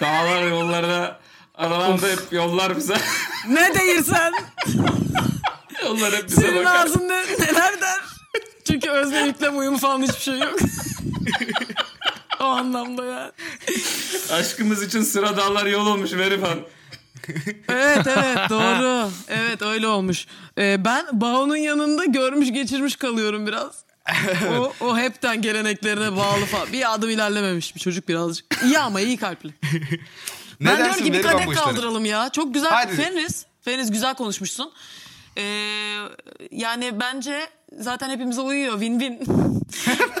dağlar 0.00 0.48
yollarda 0.48 1.20
aralarda 1.54 2.06
hep 2.08 2.32
yollar 2.32 2.76
bize. 2.76 2.96
Ne 3.48 3.74
değirsen. 3.74 4.32
Onlar 5.88 6.12
hep 6.12 6.26
bize 6.26 6.40
Senin 6.40 6.64
bakar. 6.64 6.84
ağzın 6.86 7.08
ne, 7.08 7.22
neler 7.22 7.80
der? 7.80 8.00
Çünkü 8.68 8.90
özne 8.90 9.26
yüklem 9.26 9.58
uyumu 9.58 9.78
falan 9.78 10.02
hiçbir 10.02 10.20
şey 10.20 10.38
yok. 10.38 10.58
o 12.40 12.44
anlamda 12.44 13.04
yani. 13.04 13.32
Aşkımız 14.32 14.82
için 14.82 15.02
sıra 15.02 15.36
dağlar 15.36 15.66
yol 15.66 15.86
olmuş 15.86 16.12
Veriban. 16.12 16.58
Evet 17.68 18.06
evet 18.06 18.38
doğru. 18.50 19.10
Evet 19.28 19.62
öyle 19.62 19.88
olmuş. 19.88 20.26
Ee, 20.58 20.84
ben 20.84 21.06
Bao'nun 21.12 21.56
yanında 21.56 22.04
görmüş 22.04 22.52
geçirmiş 22.52 22.96
kalıyorum 22.96 23.46
biraz. 23.46 23.84
o, 24.58 24.72
o 24.80 24.98
hepten 24.98 25.42
geleneklerine 25.42 26.16
bağlı 26.16 26.44
falan. 26.44 26.72
Bir 26.72 26.94
adım 26.94 27.10
ilerlememiş 27.10 27.74
bir 27.74 27.80
çocuk 27.80 28.08
birazcık. 28.08 28.64
İyi 28.64 28.78
ama 28.78 29.00
iyi 29.00 29.16
kalpli. 29.16 29.54
Ne 30.60 30.70
ben 30.70 30.76
diyorum 30.76 30.92
dersin 30.92 31.04
ki 31.04 31.12
bir 31.12 31.22
kadeh 31.22 31.54
kaldıralım 31.54 32.04
ya. 32.04 32.30
Çok 32.32 32.54
güzel. 32.54 32.70
Hadi. 32.70 32.96
Feniz. 32.96 33.46
Feniz 33.62 33.90
güzel 33.90 34.14
konuşmuşsun. 34.14 34.72
Ee, 35.38 35.42
yani 36.50 37.00
bence 37.00 37.46
zaten 37.78 38.10
hepimize 38.10 38.40
uyuyor. 38.40 38.80
Win 38.80 38.98
win. 39.00 39.20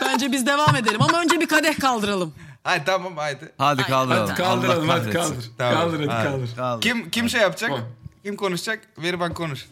bence 0.00 0.32
biz 0.32 0.46
devam 0.46 0.76
edelim 0.76 1.02
ama 1.02 1.20
önce 1.20 1.40
bir 1.40 1.46
kadeh 1.46 1.80
kaldıralım. 1.80 2.34
Hadi 2.64 2.84
tamam 2.84 3.16
hadi. 3.16 3.52
Hadi 3.58 3.82
kaldıralım. 3.82 4.28
Hadi 4.28 4.38
kaldıralım 4.42 4.90
Allah 4.90 5.00
hadi 5.00 5.10
kaldır. 5.10 5.50
Tamam. 5.58 5.74
Kaldır 5.74 6.00
hadi 6.00 6.10
Hadi, 6.10 6.28
kaldır. 6.28 6.56
kaldır. 6.56 6.82
Kim 6.82 7.10
kim 7.10 7.28
şey 7.28 7.40
yapacak? 7.40 7.70
Koy. 7.70 7.80
Kim 8.22 8.36
konuşacak? 8.36 8.80
Veriban 8.98 9.34
konuş. 9.34 9.68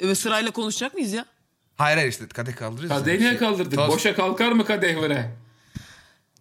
Ve 0.00 0.14
sırayla 0.14 0.50
konuşacak 0.50 0.94
mıyız 0.94 1.12
ya? 1.12 1.26
Hayır 1.76 1.96
hayır 1.96 2.10
işte 2.10 2.28
kadeh 2.28 2.56
kaldırıyoruz. 2.56 2.98
Kadehi 2.98 3.20
niye 3.20 3.36
kaldırdık? 3.36 3.78
Toz. 3.78 3.88
Boşa 3.88 4.14
kalkar 4.14 4.52
mı 4.52 4.64
kadeh 4.64 5.02
vere? 5.02 5.30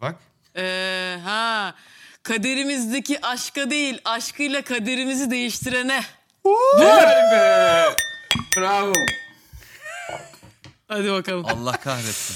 Bak. 0.02 0.16
Ee, 0.56 1.18
ha 1.24 1.76
kaderimizdeki 2.24 3.26
aşka 3.26 3.70
değil 3.70 4.02
aşkıyla 4.06 4.62
kaderimizi 4.62 5.32
değiştirene. 5.32 6.04
Be. 6.46 7.96
Bravo. 8.58 8.94
Hadi 10.88 11.12
bakalım. 11.12 11.46
Allah 11.46 11.72
kahretsin. 11.72 12.36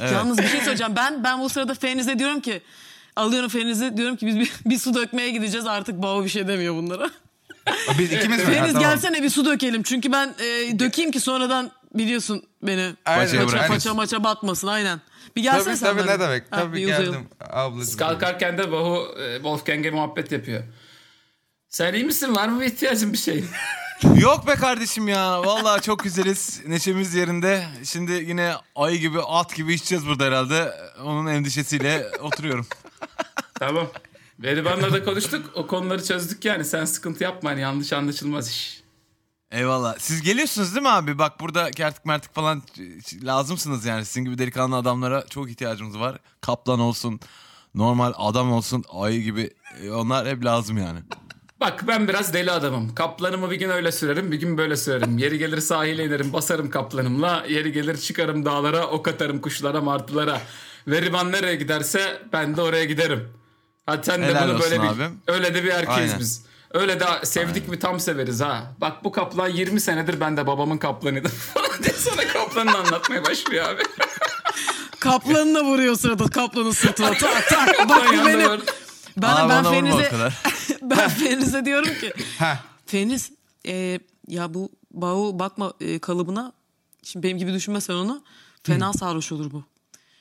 Yalnız 0.12 0.38
bir 0.38 0.48
şey 0.48 0.60
söyleyeceğim. 0.60 0.96
Ben 0.96 1.24
ben 1.24 1.40
bu 1.40 1.48
sırada 1.48 1.74
Feniz'e 1.74 2.18
diyorum 2.18 2.40
ki 2.40 2.62
alıyorum 3.16 3.48
Feniz'e 3.48 3.96
diyorum 3.96 4.16
ki 4.16 4.26
biz 4.26 4.38
bir, 4.38 4.52
bir 4.66 4.78
su 4.78 4.94
dökmeye 4.94 5.30
gideceğiz 5.30 5.66
artık 5.66 6.02
Bao 6.02 6.24
bir 6.24 6.28
şey 6.28 6.48
demiyor 6.48 6.74
bunlara. 6.74 7.10
Biz 7.98 8.12
ikimiz 8.12 8.38
mi? 8.38 8.44
Feniz 8.44 8.72
tamam. 8.72 8.90
gelsene 8.90 9.22
bir 9.22 9.30
su 9.30 9.44
dökelim. 9.44 9.82
Çünkü 9.82 10.12
ben 10.12 10.34
e, 10.38 10.78
dökeyim 10.78 11.10
ki 11.10 11.20
sonradan 11.20 11.70
biliyorsun 11.94 12.42
beni. 12.62 12.94
Aynen, 13.04 13.44
Paça, 13.44 13.56
aynen. 13.58 13.68
paça 13.68 13.94
maça 13.94 14.24
batmasın 14.24 14.66
aynen. 14.66 15.00
Bir 15.36 15.42
gelsene 15.42 15.64
Tabii 15.64 15.76
sen 15.76 15.86
tabii 15.86 15.98
benimle. 15.98 16.14
ne 16.14 16.20
demek. 16.20 16.42
Ha, 16.50 16.56
tabii 16.56 16.86
geldim. 16.86 17.28
Ablacığım. 17.50 17.96
Kalkarken 17.96 18.58
de 18.58 18.72
Bahu 18.72 19.14
e, 19.18 19.34
Wolfgang'e 19.34 19.90
muhabbet 19.90 20.32
yapıyor. 20.32 20.62
Sen 21.68 21.94
iyi 21.94 22.04
misin? 22.04 22.34
Var 22.36 22.48
mı 22.48 22.60
bir 22.60 22.66
ihtiyacın 22.66 23.12
bir 23.12 23.18
şey? 23.18 23.44
Yok 24.16 24.46
be 24.46 24.54
kardeşim 24.54 25.08
ya. 25.08 25.42
Vallahi 25.44 25.82
çok 25.82 25.98
güzeliz. 26.04 26.60
Neşemiz 26.66 27.14
yerinde. 27.14 27.64
Şimdi 27.84 28.12
yine 28.12 28.52
ay 28.76 28.98
gibi 28.98 29.20
at 29.20 29.54
gibi 29.56 29.74
içeceğiz 29.74 30.06
burada 30.06 30.24
herhalde. 30.24 30.74
Onun 31.04 31.26
endişesiyle 31.26 32.06
oturuyorum. 32.20 32.66
tamam. 33.58 33.86
Veriban'la 34.38 34.92
da 34.92 35.04
konuştuk. 35.04 35.50
O 35.54 35.66
konuları 35.66 36.04
çözdük 36.04 36.44
yani. 36.44 36.64
Sen 36.64 36.84
sıkıntı 36.84 37.24
yapma. 37.24 37.50
Hani 37.50 37.60
yanlış 37.60 37.92
anlaşılmaz 37.92 38.50
iş. 38.50 38.79
Eyvallah. 39.50 39.94
Siz 39.98 40.22
geliyorsunuz 40.22 40.74
değil 40.74 40.82
mi 40.82 40.88
abi? 40.88 41.18
Bak 41.18 41.40
burada 41.40 41.70
kertik 41.70 42.04
mertik 42.04 42.34
falan 42.34 42.62
lazımsınız 43.22 43.84
yani. 43.84 44.04
Sizin 44.04 44.24
gibi 44.24 44.38
delikanlı 44.38 44.76
adamlara 44.76 45.26
çok 45.26 45.50
ihtiyacımız 45.50 45.98
var. 45.98 46.18
Kaplan 46.40 46.80
olsun, 46.80 47.20
normal 47.74 48.12
adam 48.16 48.52
olsun, 48.52 48.84
ayı 48.92 49.22
gibi. 49.22 49.50
E, 49.82 49.90
Onlar 49.90 50.28
hep 50.28 50.44
lazım 50.44 50.78
yani. 50.78 50.98
Bak 51.60 51.84
ben 51.88 52.08
biraz 52.08 52.34
deli 52.34 52.50
adamım. 52.52 52.94
Kaplanımı 52.94 53.50
bir 53.50 53.56
gün 53.56 53.70
öyle 53.70 53.92
sürerim, 53.92 54.32
bir 54.32 54.40
gün 54.40 54.58
böyle 54.58 54.76
sürerim. 54.76 55.18
Yeri 55.18 55.38
gelir 55.38 55.60
sahile 55.60 56.04
inerim, 56.04 56.32
basarım 56.32 56.70
kaplanımla. 56.70 57.44
Yeri 57.48 57.72
gelir 57.72 57.96
çıkarım 57.96 58.44
dağlara, 58.44 58.86
ok 58.86 59.08
atarım 59.08 59.40
kuşlara, 59.40 59.80
martılara. 59.80 60.40
Veriban 60.86 61.32
nereye 61.32 61.54
giderse 61.56 62.22
ben 62.32 62.56
de 62.56 62.62
oraya 62.62 62.84
giderim. 62.84 63.28
Hadi 63.86 64.06
sen 64.06 64.22
de 64.22 64.26
Helal 64.26 64.48
bunu 64.48 64.60
böyle 64.60 64.82
bir... 64.82 64.86
abim. 64.86 65.20
Öyle 65.26 65.54
de 65.54 65.64
bir 65.64 65.68
erkeğiz 65.68 66.00
Aynen. 66.10 66.20
biz. 66.20 66.49
Öyle 66.74 67.00
de 67.00 67.06
sevdik 67.24 67.68
mi 67.68 67.78
tam 67.78 68.00
severiz 68.00 68.40
ha. 68.40 68.72
Bak 68.80 69.04
bu 69.04 69.12
kaplan 69.12 69.48
20 69.48 69.80
senedir 69.80 70.20
ben 70.20 70.36
de 70.36 70.46
babamın 70.46 70.78
kaplanıydım 70.78 71.30
falan 71.54 71.82
diye 71.82 71.92
sana 71.92 72.28
kaplanını 72.28 72.76
anlatmaya 72.78 73.24
başlıyor 73.24 73.68
abi. 73.68 73.82
Kaplanına 75.00 75.64
vuruyor 75.64 75.96
sırada 75.96 76.24
kaplanın 76.24 76.70
sırtına. 76.70 77.12
Tak 77.12 77.48
tak. 77.48 77.88
Bak 77.88 78.02
bu 78.12 78.26
benim. 78.26 78.60
Ben, 79.16 79.28
Aa, 79.28 79.48
ben 79.48 79.64
Feniz'e 79.64 80.10
ben 80.82 81.08
Feniz'e 81.08 81.64
diyorum 81.64 81.94
ki 82.00 82.12
Ha. 82.38 82.58
Feniz 82.86 83.30
e, 83.66 84.00
ya 84.28 84.54
bu 84.54 84.70
Bao 84.90 85.38
bakma 85.38 85.72
e, 85.80 85.98
kalıbına 85.98 86.52
şimdi 87.02 87.26
benim 87.26 87.38
gibi 87.38 87.52
düşünme 87.52 87.80
sen 87.80 87.94
onu 87.94 88.22
fena 88.62 88.92
sarhoş 88.92 89.32
olur 89.32 89.52
bu. 89.52 89.64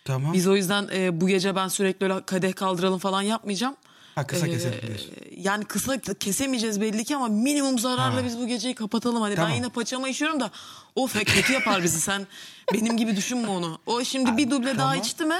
Tamam. 0.06 0.34
Biz 0.34 0.48
o 0.48 0.56
yüzden 0.56 0.90
e, 0.94 1.22
bu 1.22 1.28
gece 1.28 1.56
ben 1.56 1.68
sürekli 1.68 2.04
öyle 2.04 2.26
kadeh 2.26 2.56
kaldıralım 2.56 3.00
falan 3.00 3.22
yapmayacağım. 3.22 3.76
Ha 4.20 4.28
kısa 4.28 4.48
Ee, 4.48 4.52
diyorsun. 4.52 5.12
Yani 5.38 5.66
kısa 5.66 5.98
kesemeyeceğiz 6.20 6.82
belli 6.82 7.04
ki 7.06 7.16
ama 7.16 7.28
minimum 7.28 7.80
zararla 7.80 8.16
Ha. 8.22 8.26
biz 8.26 8.38
bu 8.38 8.48
geceyi 8.48 8.76
kapatalım. 8.76 9.22
Hadi 9.22 9.36
Tamam. 9.36 9.52
ben 9.52 9.56
yine 9.56 9.70
paçama 9.70 10.10
işiyorum 10.10 10.40
da 10.40 10.52
o 10.96 11.08
kötü 11.08 11.54
yapar 11.54 11.84
bizi. 11.84 12.02
Sen 12.02 12.28
benim 12.74 12.98
gibi 12.98 13.16
düşünme 13.16 13.48
onu. 13.48 13.80
O 13.86 14.04
şimdi 14.04 14.38
bir 14.38 14.52
duble 14.52 14.78
daha 14.78 14.96
içti 14.96 15.26
mi 15.26 15.36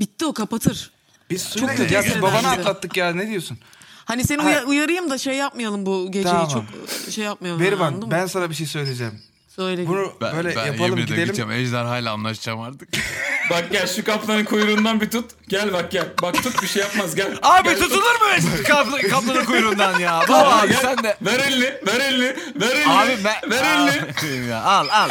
bitti 0.00 0.26
o 0.26 0.32
kapatır. 0.32 0.90
Biz 1.30 1.56
Çok 1.56 1.70
kötü 1.76 1.94
ya 1.94 2.02
biz 2.04 2.22
babanı 2.22 2.48
atlattık 2.50 2.96
ya 2.96 3.14
ne 3.14 3.28
diyorsun? 3.28 3.58
Hani 4.04 4.24
seni 4.24 4.42
uya- 4.42 4.64
uyarayım 4.64 5.10
da 5.10 5.18
şey 5.18 5.34
yapmayalım 5.36 5.86
bu 5.86 6.06
geceyi 6.12 6.32
Tamam. 6.32 6.48
çok 6.48 6.64
şey 7.12 7.24
yapmayalım. 7.24 7.60
Berivan 7.62 8.10
ben 8.10 8.26
sana 8.26 8.50
bir 8.50 8.54
şey 8.54 8.66
söyleyeceğim. 8.66 9.20
Söyle. 9.56 9.86
Bunu 9.86 10.12
Ben, 10.20 10.36
böyle 10.36 10.48
ben 10.56 10.64
yapalım 10.66 10.80
yemin 10.80 10.92
ederim 10.92 11.06
gidelim. 11.06 11.24
gideceğim. 11.24 11.50
Ejderhayla 11.50 12.12
anlaşacağım 12.12 12.60
artık. 12.60 12.88
Bak 13.50 13.64
gel 13.72 13.86
şu 13.86 14.04
kaplanın 14.04 14.44
kuyruğundan 14.44 15.00
bir 15.00 15.10
tut. 15.10 15.30
Gel 15.48 15.72
bak 15.72 15.90
gel. 15.90 16.08
Bak 16.22 16.42
tut 16.42 16.62
bir 16.62 16.66
şey 16.68 16.82
yapmaz 16.82 17.14
gel. 17.14 17.38
Abi 17.42 17.68
Gel, 17.68 17.78
tut. 17.78 17.82
tutulur 17.88 18.02
mu 18.14 18.62
kaplan, 18.66 19.00
kaplanın 19.02 19.44
kuyruğundan 19.44 19.98
ya? 19.98 20.20
Baba 20.28 20.60
abi 20.60 20.68
Gel. 20.68 20.80
sen 20.80 21.02
de. 21.04 21.16
Ver 21.22 21.38
elini, 21.38 21.64
ver 21.86 22.00
elini, 22.00 22.36
ver 22.60 22.70
elini. 22.76 22.92
Abi 22.92 23.16
ben... 23.24 23.50
Ver 23.50 23.64
elini. 23.64 24.54
Al 24.54 24.88
al 24.88 25.10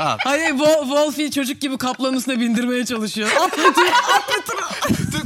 al. 0.00 0.18
Hayır 0.24 0.50
Wo- 0.50 0.80
Wolfie 0.80 1.30
çocuk 1.30 1.60
gibi 1.60 1.78
kaplanın 1.78 2.16
üstüne 2.16 2.40
bindirmeye 2.40 2.84
çalışıyor. 2.86 3.28
Atlatıyor. 3.40 3.88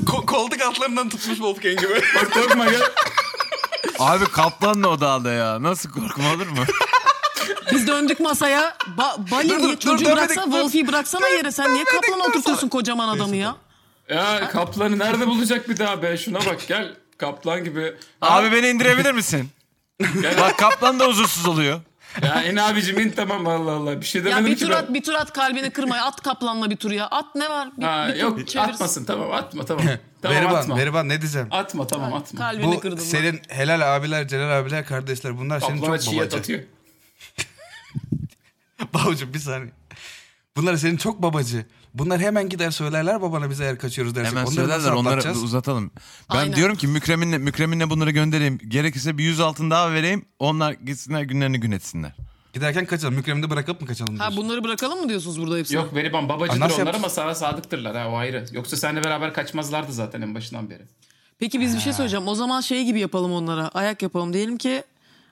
Ko- 0.07 0.27
koltuk 0.27 0.63
altlarından 0.63 1.09
tutmuş 1.09 1.37
Wolfgang 1.37 1.81
gibi. 1.81 2.03
Bak 2.17 2.33
korkma 2.33 2.65
gel. 2.65 2.83
Abi 3.99 4.25
kaplanla 4.25 4.89
o 4.89 5.01
dağda 5.01 5.33
ya. 5.33 5.63
Nasıl 5.63 5.91
korkma 5.91 6.33
olur 6.35 6.47
mu? 6.47 6.65
Biz 7.73 7.87
döndük 7.87 8.21
masaya. 8.21 8.77
Ba 8.99 9.17
Bali 9.31 9.49
Dur, 9.49 9.59
dur, 9.59 9.63
dur, 9.63 9.77
çocuğu 9.79 10.05
dönmedik, 10.05 10.17
bıraksana 10.23 10.47
dur. 10.47 10.51
Wolfie'yi 10.53 10.89
bıraksana 10.89 11.29
yere. 11.29 11.51
Sen 11.53 11.75
niye 11.75 11.85
Dönmedik, 11.87 12.09
dur 12.25 12.31
oturtuyorsun 12.31 12.69
kocaman 12.69 13.09
adamı 13.09 13.37
ya? 13.37 13.57
Ya 14.09 14.49
kaplanı 14.49 14.99
nerede 14.99 15.27
bulacak 15.27 15.69
bir 15.69 15.79
daha 15.79 16.03
be? 16.03 16.17
Şuna 16.17 16.39
bak 16.39 16.69
gel. 16.69 16.95
Kaplan 17.19 17.65
gibi. 17.65 17.95
Abi 18.21 18.53
beni 18.53 18.69
indirebilir 18.69 19.13
misin? 19.13 19.49
Gel. 20.23 20.39
Bak 20.41 20.59
kaplan 20.59 21.01
da 21.01 21.07
huzursuz 21.07 21.47
oluyor. 21.47 21.81
Ya 22.23 22.43
in 22.43 22.57
abicim 22.57 23.01
in 23.01 23.11
tamam 23.11 23.47
Allah 23.47 23.73
Allah. 23.73 24.01
Bir 24.01 24.07
şey 24.07 24.21
Ya 24.23 24.25
demedim 24.27 24.47
bir 24.47 24.55
ki 24.57 24.65
tur 24.65 24.71
ben. 24.71 24.77
at 24.77 24.95
bir 24.95 25.03
tur 25.03 25.15
at 25.15 25.33
kalbini 25.33 25.71
kırma. 25.71 25.97
At 25.97 26.21
kaplanla 26.23 26.71
bir 26.71 26.77
tur 26.77 26.91
ya. 26.91 27.07
At 27.07 27.35
ne 27.35 27.51
var? 27.51 27.69
Bir, 27.79 27.83
Ha, 27.85 28.07
bir 28.09 28.13
tur 28.13 28.21
yok 28.21 28.37
çevirsin. 28.39 28.59
atmasın 28.59 29.05
tamam 29.05 29.33
atma 29.33 29.65
tamam. 29.65 29.85
tamam 30.23 30.37
Beriban, 30.37 30.55
atma. 30.55 30.77
Beriban 30.77 31.09
ne 31.09 31.21
diyeceğim? 31.21 31.49
Atma 31.51 31.87
tamam 31.87 32.15
atma. 32.15 32.41
Kalbini 32.41 32.67
Bu 32.77 32.81
kırdım. 32.81 32.99
ben. 32.99 33.05
senin 33.05 33.41
helal 33.49 33.97
abiler, 33.97 34.29
Celal 34.29 34.59
abiler, 34.61 34.87
kardeşler 34.87 35.39
bunlar 35.39 35.61
senin 35.61 35.81
Kaplana 35.81 35.99
çok 36.01 36.15
babacı. 36.15 36.37
atıyor. 36.37 36.61
Babucuğum 38.95 39.35
bir 39.35 39.39
saniye. 39.39 39.73
Bunlar 40.57 40.77
senin 40.77 40.97
çok 40.97 41.23
babacı. 41.23 41.67
Bunlar 41.95 42.21
hemen 42.21 42.49
gider 42.49 42.71
söylerler 42.71 43.23
babana 43.23 43.51
biz 43.51 43.61
eğer 43.61 43.79
kaçıyoruz 43.79 44.15
dersek. 44.15 44.31
Hemen 44.31 44.43
Onları 44.43 44.55
söylerler 44.55 44.91
onları 44.93 45.33
uzatalım. 45.33 45.91
Ben 46.33 46.37
Aynen. 46.37 46.57
diyorum 46.57 46.77
ki 46.77 46.87
Mükremin'le, 46.87 47.39
Mükremin'le 47.41 47.91
bunları 47.91 48.11
göndereyim. 48.11 48.59
Gerekirse 48.69 49.19
bir 49.19 49.25
yüz 49.25 49.41
altın 49.41 49.71
daha 49.71 49.93
vereyim. 49.93 50.25
Onlar 50.39 50.73
gitsinler 50.73 51.23
günlerini 51.23 51.61
gün 51.61 51.71
etsinler. 51.73 52.13
Giderken 52.53 52.87
kaçalım. 52.87 53.15
Mükreminde 53.15 53.51
bırakıp 53.51 53.81
mı 53.81 53.87
kaçalım 53.87 54.17
Ha 54.17 54.21
diyorsun? 54.31 54.45
bunları 54.45 54.65
bırakalım 54.65 55.01
mı 55.01 55.09
diyorsunuz 55.09 55.41
burada 55.41 55.57
hepsini? 55.57 55.77
Yok 55.77 55.95
Beriban 55.95 56.29
babacıdır 56.29 56.61
Ha, 56.61 56.67
onlar 56.67 56.71
yapacağız? 56.79 56.97
ama 56.97 57.09
sana 57.09 57.35
sadıktırlar 57.35 57.97
ha 57.97 58.09
o 58.09 58.17
ayrı. 58.17 58.45
Yoksa 58.53 58.77
seninle 58.77 59.05
beraber 59.05 59.33
kaçmazlardı 59.35 59.93
zaten 59.93 60.23
en 60.23 60.35
başından 60.35 60.71
beri. 60.71 60.83
Peki 61.39 61.61
biz 61.61 61.75
bir 61.77 61.81
şey 61.81 61.93
söyleyeceğim. 61.93 62.29
O 62.29 62.35
zaman 62.35 62.61
şey 62.61 62.85
gibi 62.85 63.01
yapalım 63.01 63.33
onlara. 63.33 63.69
Ayak 63.69 64.03
yapalım. 64.03 64.33
Diyelim 64.33 64.57
ki 64.59 64.83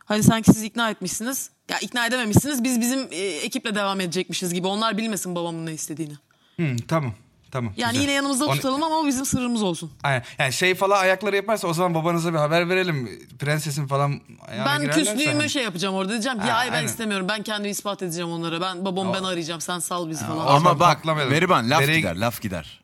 hani 0.08 0.22
sanki 0.22 0.52
siz 0.52 0.62
ikna 0.62 0.90
etmişsiniz. 0.90 1.50
Ya 1.70 1.78
ikna 1.78 2.06
edememişsiniz. 2.06 2.64
Biz 2.64 2.80
bizim 2.80 3.08
e, 3.10 3.16
ekiple 3.26 3.74
devam 3.74 4.00
edecekmişiz 4.00 4.54
gibi. 4.54 4.66
Onlar 4.66 4.98
bilmesin 4.98 5.34
babamın 5.34 5.66
ne 5.66 5.72
istediğini. 5.72 6.14
Hı, 6.60 6.76
tamam. 6.88 7.12
Tamam. 7.50 7.72
Yani 7.76 7.90
güzel. 7.92 8.02
yine 8.02 8.12
yanımızda 8.12 8.46
Onu- 8.46 8.54
tutalım 8.56 8.82
ama 8.82 8.98
o 8.98 9.06
bizim 9.06 9.26
sırrımız 9.26 9.62
olsun. 9.62 9.90
Aynen. 10.02 10.24
Yani 10.38 10.52
şey 10.52 10.74
falan 10.74 11.00
ayakları 11.02 11.36
yaparsa 11.36 11.68
o 11.68 11.74
zaman 11.74 11.94
babanıza 11.94 12.32
bir 12.32 12.38
haber 12.38 12.68
verelim. 12.68 13.28
Prensesin 13.38 13.86
falan 13.86 14.20
ayağına 14.48 14.66
Ben 14.82 14.90
küslüğümü 14.90 15.34
hani. 15.38 15.50
şey 15.50 15.62
yapacağım 15.62 15.94
orada 15.94 16.12
diyeceğim. 16.12 16.38
ki, 16.38 16.44
Ha, 16.44 16.52
ay 16.58 16.68
ben 16.68 16.72
aynen. 16.72 16.86
istemiyorum. 16.86 17.26
Ben 17.28 17.42
kendimi 17.42 17.68
ispat 17.70 18.02
edeceğim 18.02 18.30
onlara. 18.30 18.60
Ben 18.60 18.84
babamı 18.84 19.14
ben 19.14 19.22
arayacağım. 19.22 19.60
Sen 19.60 19.78
sal 19.78 20.08
bizi 20.10 20.24
falan. 20.24 20.38
o- 20.46 20.50
Ama 20.50 20.80
bak. 20.80 21.04
Meriban 21.04 21.70
laf 21.70 21.80
Nereye- 21.80 21.96
gider 22.00 22.16
laf 22.16 22.40
gider. 22.42 22.80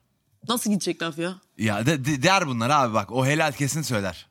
Nasıl 0.48 0.70
gidecek 0.70 1.02
laf 1.02 1.18
ya? 1.18 1.34
Ya 1.58 1.86
de, 1.86 2.04
de- 2.04 2.22
der 2.22 2.46
bunlar 2.46 2.70
abi 2.70 2.94
bak 2.94 3.12
o 3.12 3.26
helal 3.26 3.52
kesin 3.52 3.82
söyler. 3.82 4.26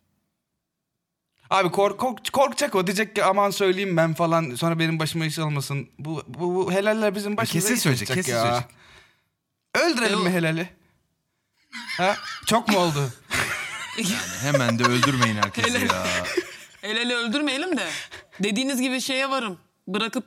Abi 1.54 1.72
kork, 1.72 1.98
kork- 2.00 2.32
korkacak 2.34 2.76
o 2.76 2.88
diyecek 2.88 3.16
ki 3.16 3.24
aman 3.24 3.50
söyleyeyim 3.50 3.98
ben 3.98 4.14
falan 4.14 4.56
sonra 4.56 4.80
benim 4.80 5.00
başıma 5.00 5.26
iş 5.26 5.40
olmasın. 5.40 5.90
Bu, 6.00 6.24
bu, 6.28 6.56
bu 6.56 6.72
helaller 6.72 7.16
bizim 7.16 7.38
başımıza 7.38 7.68
Kesin 7.68 7.76
iş 7.76 7.82
söyleyecek, 7.82 8.08
kesin 8.08 8.32
ya. 8.32 8.42
söyleyecek. 8.42 8.66
Öldürelim 9.76 10.20
mi 10.20 10.30
helali? 10.30 10.70
Ha? 11.98 12.16
Çok 12.46 12.68
mu 12.68 12.78
oldu? 12.78 13.10
Hemen 14.42 14.80
de 14.80 14.84
öldürmeyin 14.84 15.36
herkesi 15.36 15.70
Helal. 15.80 15.82
ya. 15.96 16.06
El 16.84 16.96
ele 16.98 17.16
öldürmeyelim 17.16 17.78
de. 17.78 17.88
Dediğiniz 18.40 18.82
gibi 18.82 19.02
şeye 19.02 19.30
varım. 19.30 19.58
Bırakıp 19.88 20.26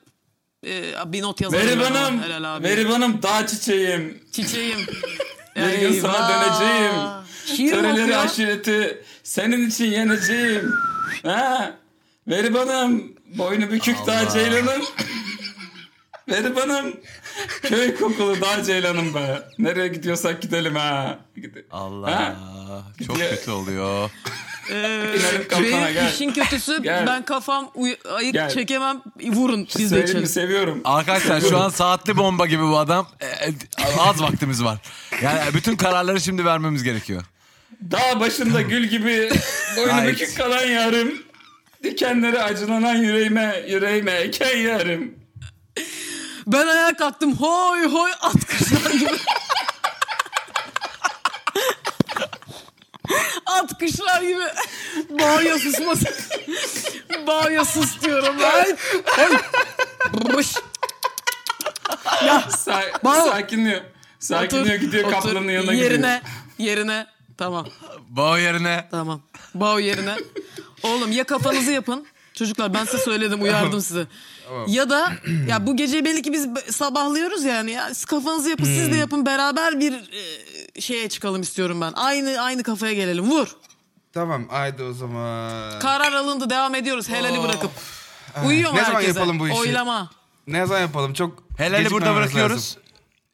e, 0.67 0.93
bir 1.13 1.23
not 1.23 1.41
yazarım. 1.41 1.67
Veri 1.69 1.81
ben 1.81 1.93
Hanım, 1.95 2.23
Helal 2.23 2.57
abi. 2.57 2.65
Veri 2.65 2.85
Hanım 2.89 3.23
dağ 3.23 3.47
çiçeğim. 3.47 4.23
Çiçeğim. 4.33 4.79
Bir 5.57 5.79
gün 5.81 6.01
sana 6.01 6.17
Eyvah. 6.17 6.61
döneceğim. 6.61 6.95
Şiir 7.47 7.65
mi 7.77 7.81
Töreleri 7.83 8.03
okuyor? 8.03 8.25
aşireti 8.25 9.05
senin 9.23 9.69
için 9.71 9.85
yeneceğim. 9.85 10.73
Ha? 11.23 11.73
Veribanım, 12.29 13.13
boynu 13.39 13.71
bükük 13.71 13.97
dağ 14.07 14.29
ceylanım. 14.29 14.83
Veribanım, 16.29 16.97
köy 17.63 17.95
kokulu 17.97 18.41
dağ 18.41 18.63
ceylanım 18.65 19.15
be. 19.15 19.43
Nereye 19.59 19.89
gidiyorsak 19.89 20.43
gidelim 20.43 20.75
ha. 20.75 21.19
Allah. 21.71 22.11
Ha? 22.21 22.37
Çok 23.07 23.19
Ya- 23.19 23.31
kötü 23.31 23.51
oluyor. 23.51 24.11
Benim 24.71 25.95
gel. 25.95 26.13
işin 26.15 26.33
kötüsü 26.33 26.83
Gel. 26.83 27.07
ben 27.07 27.25
kafam 27.25 27.71
uy- 27.75 27.97
ayık 28.15 28.33
Gel. 28.35 28.51
çekemem. 28.51 29.03
Vurun 29.33 29.69
biz 29.79 29.93
de 29.93 30.21
mi 30.21 30.27
seviyorum. 30.29 30.81
Arkadaşlar 30.85 31.41
şu 31.41 31.59
an 31.59 31.69
saatli 31.69 32.17
bomba 32.17 32.47
gibi 32.47 32.63
bu 32.63 32.79
adam. 32.79 33.09
E, 33.21 33.27
e, 33.27 33.55
az 34.01 34.23
vaktimiz 34.23 34.65
var. 34.65 34.79
Yani 35.23 35.41
bütün 35.55 35.77
kararları 35.77 36.21
şimdi 36.21 36.45
vermemiz 36.45 36.83
gerekiyor. 36.83 37.23
Dağ 37.91 38.21
başında 38.21 38.61
gül 38.63 38.85
gibi 38.87 39.31
boynu 39.77 40.07
bükük 40.07 40.37
kalan 40.37 40.65
yarım. 40.67 41.23
Dikenleri 41.83 42.43
acılanan 42.43 42.95
yüreğime, 42.95 43.65
yüreğime 43.69 44.11
eken 44.13 44.57
yarım. 44.57 45.15
Ben 46.47 46.67
ayağa 46.67 46.97
kalktım. 46.97 47.37
Hoy 47.37 47.85
hoy 47.87 48.11
at 48.21 48.33
kuşlar 48.47 48.91
gibi. 48.93 49.11
at 53.47 53.79
kuşlar 53.79 54.23
gibi. 54.23 54.43
Bağıya 55.21 55.59
susmasın. 55.59 56.09
Bağıya 57.27 57.65
sus 57.65 58.01
diyorum 58.03 58.37
ben. 58.41 58.77
Hoy. 59.07 59.37
Boş. 60.35 60.47
Sa- 62.49 63.05
Bravo. 63.05 63.29
sakinliyor. 63.31 63.81
Sakinliyor 64.19 64.77
Otur, 64.77 64.87
gidiyor 64.87 65.05
otur. 65.05 65.13
kaplanın 65.15 65.49
yanına 65.49 65.73
yerine, 65.73 66.23
gidiyor. 66.57 66.71
Yerine. 66.77 67.07
Tamam. 67.39 67.67
Bağ 68.09 68.39
yerine. 68.39 68.89
Tamam. 68.91 69.21
Bağ 69.55 69.81
yerine. 69.81 70.15
Oğlum 70.83 71.13
ya 71.13 71.25
kafanızı 71.25 71.71
yapın. 71.73 72.07
Çocuklar 72.35 72.75
ben 72.75 72.85
size 72.85 72.99
söyledim 72.99 73.43
uyardım 73.43 73.81
sizi. 73.81 74.07
Ya 74.67 74.91
da 74.91 75.13
ya 75.49 75.67
bu 75.67 75.77
gece 75.77 76.05
belli 76.05 76.23
ki 76.23 76.33
biz 76.33 76.47
sabahlıyoruz 76.75 77.45
yani. 77.45 77.71
Ya 77.71 77.89
siz 77.95 78.05
kafanızı 78.05 78.51
yapın 78.51 78.65
siz 78.65 78.93
de 78.93 78.97
yapın 78.97 79.27
beraber 79.27 79.81
bir 79.81 79.93
e, 79.93 80.81
şeye 80.81 81.09
çıkalım 81.09 81.43
istiyorum 81.43 81.81
ben. 81.81 81.93
Aynı 81.93 82.41
aynı 82.43 82.63
kafaya 82.63 82.93
gelelim. 82.93 83.31
Vur. 83.31 83.49
Tamam 84.13 84.49
haydi 84.49 84.83
o 84.83 84.93
zaman. 84.93 85.79
Karar 85.79 86.13
alındı 86.13 86.51
devam 86.51 86.75
ediyoruz 86.75 87.09
helali 87.09 87.43
bırakıp. 87.43 87.71
Uyuyor 88.47 88.71
mu 88.71 88.77
Ne 88.77 88.85
zaman 88.85 88.95
herkese? 89.01 89.19
yapalım 89.19 89.39
bu 89.41 89.49
işi? 89.49 89.57
Oylama. 89.59 90.11
ne 90.47 90.67
zaman 90.67 90.81
yapalım? 90.81 91.13
Çok 91.13 91.43
Helal'i 91.59 91.73
burada 91.73 91.83
gecikmememiz 91.83 92.17
bırakıyoruz. 92.17 92.57
lazım. 92.57 92.83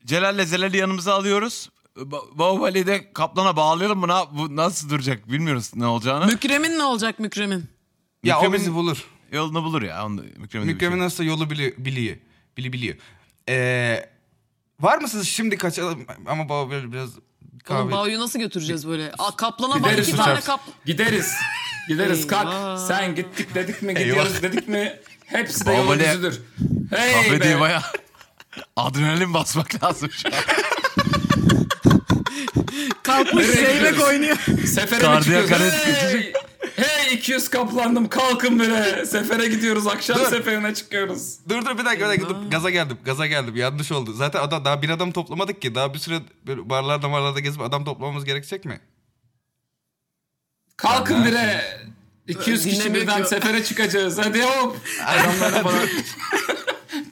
Celal'le 0.04 0.44
Zelal'i 0.44 0.76
yanımıza 0.76 1.14
alıyoruz. 1.14 1.68
Ba- 1.96 2.38
Bahubali'yi 2.38 2.87
de 2.87 3.12
kaplana 3.12 3.57
bağlayalım 3.57 3.98
mı? 3.98 4.09
Bu 4.33 4.57
nasıl 4.57 4.88
duracak 4.90 5.33
bilmiyoruz 5.33 5.70
ne 5.74 5.87
olacağını. 5.87 6.26
Mükremin 6.26 6.78
ne 6.78 6.83
olacak 6.83 7.18
Mükremin? 7.18 7.64
Ya 8.24 8.38
o 8.38 8.42
Mükremin- 8.42 8.59
bizi 8.59 8.74
bulur. 8.74 9.05
Yolunu 9.33 9.64
bulur 9.64 9.83
ya. 9.83 10.07
Onu, 10.07 10.22
Mükremin 10.37 10.66
Mükremin 10.68 10.96
şey. 10.96 11.05
nasıl 11.05 11.24
yolu 11.24 11.50
biliyor. 11.50 11.72
biliyor. 11.78 12.16
Bili 12.57 12.72
biliyor. 12.72 12.96
Ee, 13.48 14.11
var 14.81 14.98
mısınız 14.98 15.28
şimdi 15.28 15.57
kaçalım 15.57 16.07
ama 16.26 16.48
baba 16.48 16.70
böyle 16.70 16.92
biraz 16.92 17.11
Oğlum 17.11 17.22
kahve. 17.64 17.90
Bağ'ı 17.92 18.20
nasıl 18.20 18.38
götüreceğiz 18.38 18.88
böyle? 18.88 19.12
Aa, 19.18 19.37
kaplana 19.37 19.83
bak 19.83 19.98
iki 19.98 20.16
tane 20.16 20.40
kap... 20.40 20.61
Gideriz. 20.87 21.33
Gideriz 21.88 22.26
kalk. 22.26 22.81
Sen 22.81 23.14
gittik 23.14 23.55
dedik 23.55 23.83
mi 23.83 23.94
gidiyoruz 23.94 24.42
dedik 24.42 24.68
mi 24.68 25.00
hepsi 25.26 25.66
de 25.66 25.72
yolun 25.72 25.87
Babali- 25.88 26.09
düzüdür. 26.11 26.42
Hey 26.90 27.12
Kahve 27.12 27.40
be. 27.40 27.44
değil 27.44 27.61
baya. 27.61 27.83
Adrenalin 28.76 29.35
basmak 29.35 29.85
lazım 29.85 30.11
şu 30.11 30.28
an. 30.28 30.35
Kalkmış 33.02 33.46
zeybek 33.46 34.00
oynuyor. 34.06 34.36
Sefere 34.66 35.00
mi 35.00 35.04
Kardiyak 35.06 35.42
çıkıyoruz? 35.48 35.74
arrest 35.74 35.86
Hey, 35.86 36.32
hey 36.76 37.14
200 37.14 37.48
kaplandım 37.48 38.08
kalkın 38.08 38.60
bire. 38.60 39.06
Sefere 39.06 39.48
gidiyoruz 39.48 39.86
akşam 39.86 40.18
Dur. 40.18 40.26
seferine 40.26 40.74
çıkıyoruz. 40.74 41.38
Dur 41.48 41.64
dur 41.64 41.78
bir 41.78 41.84
dakika 41.84 42.04
bir 42.04 42.10
dakika 42.10 42.28
dur. 42.28 42.36
Gaza 42.50 42.70
geldim. 42.70 42.98
Gaza 43.04 43.26
geldim. 43.26 43.56
Yanlış 43.56 43.92
oldu. 43.92 44.12
Zaten 44.12 44.40
adam, 44.40 44.64
daha 44.64 44.82
bir 44.82 44.88
adam 44.90 45.12
toplamadık 45.12 45.62
ki. 45.62 45.74
Daha 45.74 45.94
bir 45.94 45.98
süre 45.98 46.18
böyle 46.46 46.70
barlarda 46.70 47.08
marlarda 47.08 47.40
gezip 47.40 47.60
adam 47.60 47.84
toplamamız 47.84 48.24
gerekecek 48.24 48.64
mi? 48.64 48.80
Kalkın 50.76 51.24
bire. 51.24 51.64
200 52.28 52.64
kişi 52.64 52.76
Dinlemiyor 52.80 53.02
birden 53.02 53.22
ki. 53.22 53.28
sefere 53.28 53.64
çıkacağız. 53.64 54.18
Hadi 54.18 54.42
hop. 54.42 54.76
Adamları 55.06 55.62
falan. 55.62 55.78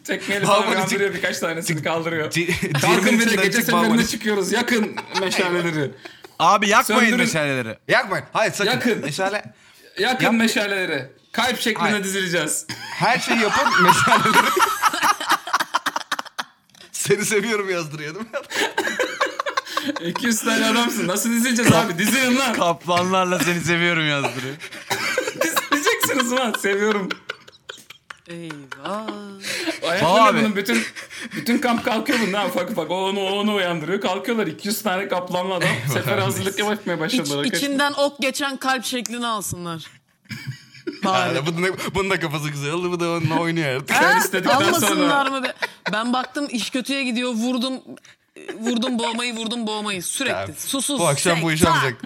Tekmeyle 0.05 0.47
falan 0.47 0.73
kaldırıyor 0.75 1.15
birkaç 1.15 1.39
tanesini 1.39 1.83
kaldırıyor. 1.83 2.33
Kalkın 2.81 3.07
bire 3.07 3.25
içinden 3.25 3.45
gece 3.45 3.63
seferine 3.63 4.07
çıkıyoruz. 4.07 4.53
Yakın 4.53 4.97
meşaleleri. 5.21 5.91
Abi 6.39 6.69
yakmayın 6.69 7.01
Söndürün. 7.01 7.19
meşaleleri. 7.21 7.79
Yakmayın. 7.89 8.25
Hayır 8.33 8.53
sakın. 8.53 8.71
Yakın. 8.71 8.99
Meşale. 8.99 9.45
Yakın 9.99 10.25
Yap- 10.25 10.35
meşaleleri. 10.35 11.07
Kalp 11.33 11.61
şeklinde 11.61 11.91
Hayır. 11.91 12.05
dizileceğiz. 12.05 12.67
Her 12.95 13.19
şeyi 13.19 13.41
yapın 13.41 13.83
meşaleleri. 13.83 14.47
Seni 16.93 17.25
seviyorum 17.25 17.71
yazdırıyor 17.71 18.15
değil 18.15 18.27
mi? 20.03 20.09
200 20.11 20.41
tane 20.41 20.67
adamsın. 20.67 21.09
Nasıl 21.09 21.31
dizileceğiz 21.31 21.73
abi? 21.73 21.99
Dizilin 21.99 22.39
lan. 22.39 22.53
Kaplanlarla 22.53 23.39
seni 23.39 23.61
seviyorum 23.61 24.09
yazdırıyor. 24.09 24.55
Dizileceksiniz 25.43 26.33
lan. 26.33 26.55
Seviyorum. 26.63 27.09
Eyvah. 28.31 29.07
Abi. 30.27 30.39
bunun 30.39 30.57
bütün 30.57 30.83
bütün 31.37 31.59
kamp 31.59 31.85
kalkıyor 31.85 32.19
bundan 32.27 32.47
ufak 32.49 32.71
ufak. 32.71 32.91
O 32.91 32.95
onu 32.95 33.21
o 33.21 33.31
onu 33.33 33.55
uyandırıyor. 33.55 34.01
Kalkıyorlar 34.01 34.47
200 34.47 34.83
tane 34.83 35.09
kaplanlı 35.09 35.55
adam. 35.55 35.69
Sefer 35.93 36.19
hazırlık 36.19 36.59
yapmaya 36.59 36.95
İç, 36.95 37.01
başladılar. 37.01 37.45
içinden 37.45 37.93
ok 37.93 38.21
geçen 38.21 38.57
kalp 38.57 38.85
şeklini 38.85 39.27
alsınlar. 39.27 39.87
Bari. 41.05 41.35
Yani 41.37 41.47
bunun, 41.47 41.63
da, 41.63 41.69
bunun 41.95 42.11
da 42.11 42.21
kafası 42.21 42.49
güzel 42.49 42.73
oldu. 42.73 42.93
Bu 42.93 43.01
da 43.01 43.11
onunla 43.11 43.39
oynuyor 43.41 43.69
artık. 43.77 43.97
Ha? 43.97 44.19
istedikten 44.19 44.55
Almasınlar 44.57 45.25
sonra. 45.27 45.31
mı 45.31 45.43
be? 45.45 45.55
Ben 45.93 46.13
baktım 46.13 46.47
iş 46.51 46.71
kötüye 46.71 47.05
gidiyor. 47.05 47.31
Vurdum 47.31 47.75
vurdum 48.61 48.99
boğmayı 48.99 49.35
vurdum 49.37 49.67
boğmayı 49.67 50.03
sürekli. 50.03 50.33
Yani 50.35 50.55
Susuz. 50.59 51.01
Bu 51.01 51.07
akşam 51.07 51.35
sek, 51.35 51.45
bu 51.45 51.53
işi 51.53 51.65
tak. 51.65 51.75
olacak. 51.75 51.97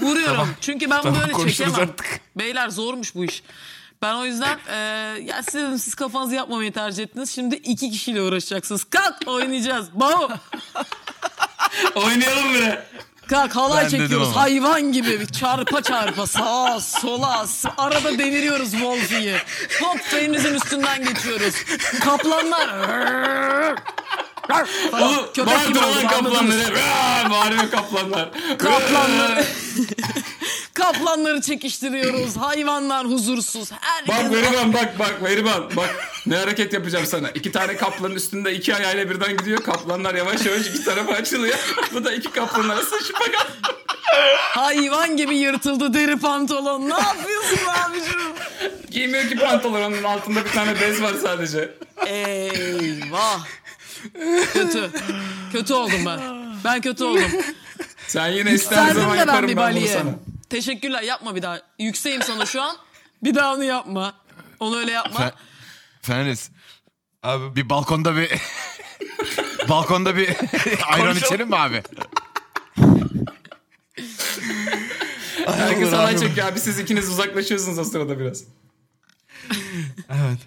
Vuruyorum. 0.00 0.48
Çünkü 0.60 0.90
ben 0.90 1.02
Tamam, 1.02 1.22
öyle 1.22 1.32
konuşuruz 1.32 1.56
çekemem. 1.56 1.80
artık. 1.80 2.20
Beyler 2.36 2.68
zormuş 2.68 3.14
bu 3.14 3.24
iş. 3.24 3.42
Ben 4.02 4.14
o 4.14 4.24
yüzden 4.24 4.58
e, 4.68 4.76
ya 5.22 5.42
dedim 5.54 5.78
siz 5.78 5.94
kafanızı 5.94 6.34
yapmamayı 6.34 6.72
tercih 6.72 7.02
ettiniz. 7.02 7.30
Şimdi 7.30 7.54
iki 7.54 7.90
kişiyle 7.90 8.22
uğraşacaksınız. 8.22 8.84
Kalk 8.84 9.14
oynayacağız. 9.26 9.86
Bao. 9.94 10.28
Oynayalım 11.94 12.54
bile. 12.54 12.86
Kalk 13.28 13.56
halay 13.56 13.84
Ben 13.84 13.88
çekiyoruz 13.88 14.36
hayvan 14.36 14.92
gibi 14.92 15.26
çarpa 15.32 15.82
çarpa 15.82 16.26
sağa 16.26 16.80
sola 16.80 17.46
arada 17.78 18.18
deviriyoruz 18.18 18.70
Wolfie'yi. 18.70 19.36
Hop 19.80 20.00
beyninizin 20.12 20.54
üstünden 20.54 21.04
geçiyoruz. 21.04 21.54
Kaplanlar. 22.00 22.68
Oğlum 24.92 25.32
Köpek 25.34 25.66
gibi 25.68 25.78
anladınız. 25.78 26.10
kaplanları. 26.10 26.74
Bağırıyor 27.30 27.70
kaplanlar. 27.70 28.30
Kaplanları. 28.58 29.44
Kaplanları 30.78 31.40
çekiştiriyoruz. 31.40 32.36
Hayvanlar 32.36 33.06
huzursuz. 33.06 33.70
Herkes 33.80 34.14
Bak 34.24 34.32
Veriban 34.32 34.72
bak 34.72 34.98
bak 34.98 35.22
Veriban 35.22 35.70
bak 35.76 35.90
ne 36.26 36.36
hareket 36.36 36.72
yapacağım 36.72 37.06
sana. 37.06 37.30
İki 37.30 37.52
tane 37.52 37.76
kaplanın 37.76 38.14
üstünde 38.14 38.54
iki 38.54 38.74
ayağıyla 38.74 39.10
birden 39.10 39.36
gidiyor. 39.36 39.62
Kaplanlar 39.62 40.14
yavaş 40.14 40.46
yavaş 40.46 40.66
iki 40.66 40.84
tarafa 40.84 41.12
açılıyor. 41.12 41.58
Bu 41.94 42.04
da 42.04 42.12
iki 42.12 42.30
kaplanın 42.30 42.68
arasında 42.68 43.00
şüphe 43.00 43.32
hayvan 44.54 45.16
gibi 45.16 45.36
yırtıldı 45.36 45.94
deri 45.94 46.18
pantolon. 46.18 46.90
Ne 46.90 46.94
yapıyorsun 46.94 47.58
abicim? 47.66 48.20
Giymiyor 48.90 49.28
ki 49.28 49.36
pantolonun 49.36 50.02
altında 50.02 50.44
bir 50.44 50.50
tane 50.50 50.80
bez 50.80 51.02
var 51.02 51.12
sadece. 51.22 51.74
Eyvah. 52.06 53.46
Kötü. 54.52 54.90
Kötü 55.52 55.74
oldum 55.74 56.06
ben. 56.06 56.20
Ben 56.64 56.80
kötü 56.80 57.04
oldum. 57.04 57.22
Sen 58.08 58.28
yine 58.28 58.52
istediğin 58.52 58.82
Serdim 58.82 59.00
zaman 59.00 59.16
de 59.16 59.20
ben 59.20 59.26
yaparım 59.26 59.48
bir 59.48 59.56
ben 59.56 59.70
bunu 59.70 59.74
baliye. 59.76 59.92
sana. 59.98 60.10
Teşekkürler 60.50 61.02
yapma 61.02 61.34
bir 61.34 61.42
daha. 61.42 61.60
Yükseğim 61.78 62.22
sana 62.22 62.46
şu 62.46 62.62
an. 62.62 62.76
Bir 63.22 63.34
daha 63.34 63.54
onu 63.54 63.64
yapma. 63.64 64.14
Onu 64.60 64.76
öyle 64.78 64.92
yapma. 64.92 65.20
Fe- 65.20 65.32
Feniz 66.02 66.50
Abi 67.22 67.56
bir 67.56 67.68
balkonda 67.70 68.16
bir 68.16 68.30
balkonda 69.68 70.16
bir 70.16 70.36
ayran 70.86 71.16
içelim 71.16 71.48
mi 71.48 71.56
abi? 71.56 71.82
Herkes 75.46 75.92
halay 75.92 76.14
abi. 76.14 76.20
çekiyor 76.20 76.48
abi 76.48 76.60
siz 76.60 76.78
ikiniz 76.78 77.08
uzaklaşıyorsunuz 77.08 77.78
o 77.78 77.84
sırada 77.84 78.18
biraz. 78.20 78.44
Evet. 80.10 80.38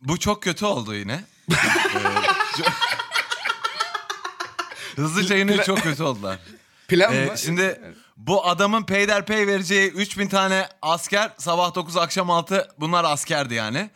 Bu 0.00 0.18
çok 0.18 0.42
kötü 0.42 0.64
oldu 0.64 0.94
yine. 0.94 1.24
Ee, 1.50 1.54
çok- 2.56 2.66
Hızlıca 4.96 5.36
yine 5.36 5.64
çok 5.64 5.82
kötü 5.82 6.02
oldular. 6.02 6.38
Plan 6.88 7.14
Ee, 7.14 7.24
mı? 7.24 7.38
şimdi 7.38 7.80
bu 8.16 8.46
adamın 8.46 8.82
peyderpey 8.82 9.46
vereceği 9.46 9.90
3000 9.90 10.28
tane 10.28 10.68
asker 10.82 11.30
sabah 11.38 11.74
9 11.74 11.96
akşam 11.96 12.30
6 12.30 12.68
bunlar 12.80 13.04
askerdi 13.04 13.54
yani. 13.54 13.90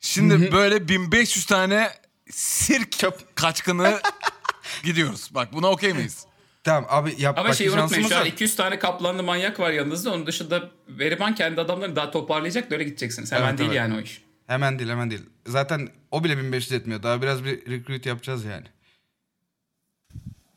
Şimdi 0.00 0.52
böyle 0.52 0.88
1500 0.88 1.46
tane 1.46 1.90
sirk 2.30 2.92
Çöp. 2.92 3.36
kaçkını 3.36 4.00
gidiyoruz. 4.84 5.30
Bak 5.34 5.52
buna 5.52 5.70
okey 5.70 5.92
miyiz? 5.92 6.26
Tamam 6.64 6.86
abi 6.88 7.14
yap. 7.18 7.38
Ama 7.38 7.48
bak, 7.48 7.54
şeyi 7.56 7.70
unutmayın 7.70 7.88
şansımız 7.88 8.08
şu 8.10 8.16
an 8.16 8.20
var. 8.22 8.26
200 8.26 8.56
tane 8.56 8.78
kaplanlı 8.78 9.22
manyak 9.22 9.60
var 9.60 9.70
yanınızda. 9.70 10.12
Onun 10.12 10.26
dışında 10.26 10.70
Veriban 10.88 11.34
kendi 11.34 11.60
adamlarını 11.60 11.96
daha 11.96 12.10
toparlayacak 12.10 12.70
da 12.70 12.74
öyle 12.74 12.84
gideceksiniz. 12.84 13.32
Hemen 13.32 13.48
Evet, 13.48 13.58
değil 13.58 13.70
evet. 13.70 13.78
yani 13.78 13.96
o 13.96 14.00
iş. 14.00 14.22
Hemen 14.46 14.78
değil 14.78 14.90
hemen 14.90 15.10
değil. 15.10 15.22
Zaten 15.46 15.88
o 16.10 16.24
bile 16.24 16.38
1500 16.38 16.72
etmiyor. 16.72 17.02
Daha 17.02 17.22
biraz 17.22 17.44
bir 17.44 17.70
recruit 17.70 18.06
yapacağız 18.06 18.44
yani. 18.44 18.66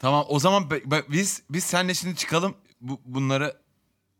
Tamam 0.03 0.25
o 0.29 0.39
zaman 0.39 0.71
be- 0.71 0.91
be- 0.91 1.03
biz 1.09 1.41
biz 1.49 1.63
seninle 1.63 1.93
şimdi 1.93 2.15
çıkalım 2.15 2.55
bu, 2.81 3.01
bunları 3.05 3.53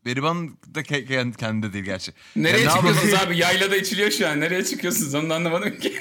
Beriban 0.06 0.48
da 0.74 0.80
ke- 0.82 1.06
kendi, 1.08 1.36
kendi 1.36 1.66
de 1.68 1.72
değil 1.72 1.84
gerçi. 1.84 2.12
Nereye 2.36 2.50
Ya 2.50 2.56
ne 2.70 2.76
yapalım? 2.76 2.94
çıkıyorsunuz 2.94 3.26
abi? 3.26 3.38
Yaylada 3.38 3.76
içiliyor 3.76 4.10
şu 4.10 4.28
an. 4.28 4.40
Nereye 4.40 4.64
çıkıyorsunuz? 4.64 5.14
Onu 5.14 5.30
da 5.30 5.34
anlamadım 5.34 5.78
ki. 5.78 6.00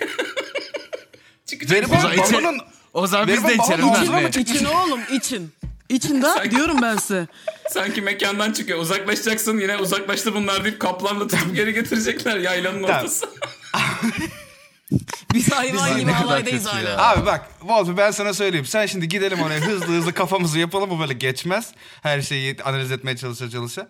Çıkacak. 1.46 1.72
Veriban 1.78 1.98
O 1.98 2.02
zaman, 2.02 2.18
içe- 2.18 2.34
balonun 2.34 2.60
o 2.94 3.08
zaman 3.08 3.28
biz 3.28 3.44
de 3.44 3.48
Beriban 3.48 3.66
içelim. 3.66 3.82
balonun 3.82 3.94
lan. 3.96 4.02
ağzına 4.02 4.20
mı 4.22 4.30
İçin 4.30 4.66
oğlum 4.66 5.00
için. 5.16 5.52
İçin 5.90 6.22
de 6.22 6.52
diyorum 6.52 6.78
ben 6.82 6.98
size. 6.98 7.28
Sanki 7.70 8.02
mekandan 8.02 8.52
çıkıyor. 8.54 8.80
Uzaklaşacaksın 8.80 9.58
yine 9.58 9.78
uzaklaştı 9.78 10.36
bunlar 10.36 10.64
deyip 10.64 10.80
kaplanla 10.80 11.28
tutup 11.28 11.56
geri 11.56 11.74
getirecekler 11.74 12.38
yaylanın 12.38 12.82
Tamam. 12.82 12.98
ortası. 12.98 13.26
Biz 15.34 15.52
hayvan 15.52 15.90
gibi 15.98 16.08
ne 16.08 16.14
kadar 16.14 16.26
halaydayız 16.26 16.64
kötü 16.64 16.76
hala. 16.88 17.10
Abi 17.10 17.26
bak 17.26 17.50
Wolfie 17.60 17.98
ben 17.98 18.12
sana 18.12 18.34
söyleyeyim. 18.34 18.66
Sen 18.66 18.86
şimdi 18.86 19.08
gidelim 19.08 19.42
oraya 19.42 19.60
hızlı 19.66 19.86
hızlı 19.88 20.14
kafamızı 20.14 20.60
yapalım. 20.60 20.90
Bu 20.90 21.00
böyle 21.00 21.14
geçmez. 21.14 21.72
Her 22.02 22.22
şeyi 22.22 22.58
analiz 22.64 22.92
etmeye 22.92 23.18
çalışa 23.18 23.50
çalışa. 23.50 23.88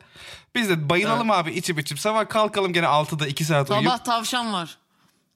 Biz 0.55 0.69
de 0.69 0.89
bayılalım 0.89 1.31
abi 1.31 1.51
içip 1.51 1.79
içip. 1.79 1.99
Sabah 1.99 2.29
kalkalım 2.29 2.73
gene 2.73 2.85
6'da 2.85 3.27
2 3.27 3.45
saat 3.45 3.69
uyuyup. 3.71 3.85
Sabah 3.85 4.03
tavşan 4.03 4.53
var. 4.53 4.77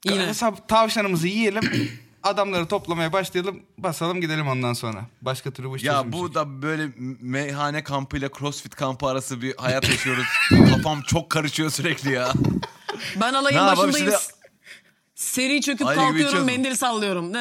Yine. 0.05 0.33
Sabah 0.33 0.57
tavşanımızı 0.67 1.27
yiyelim. 1.27 1.89
adamları 2.23 2.67
toplamaya 2.67 3.13
başlayalım. 3.13 3.59
Basalım 3.77 4.21
gidelim 4.21 4.47
ondan 4.47 4.73
sonra. 4.73 5.05
Başka 5.21 5.51
türlü 5.51 5.69
bu 5.69 5.77
iş 5.77 5.83
Ya 5.83 6.11
bu 6.11 6.33
da 6.33 6.61
böyle 6.61 6.87
meyhane 7.21 7.83
kampıyla 7.83 8.29
crossfit 8.39 8.75
kampı 8.75 9.07
arası 9.07 9.41
bir 9.41 9.57
hayat 9.57 9.89
yaşıyoruz. 9.89 10.25
Kafam 10.49 11.01
çok 11.01 11.29
karışıyor 11.29 11.69
sürekli 11.69 12.11
ya. 12.13 12.31
Ben 13.21 13.33
alayın 13.33 13.57
Ne 13.57 13.61
yapalım 13.61 13.93
başındayım. 13.93 14.19
şimdi? 14.21 14.36
Seri 15.17 15.61
çöküp 15.61 15.87
Ali 15.87 15.95
kalkıyorum 15.95 16.43
mendil 16.43 16.75
sallıyorum. 16.75 17.33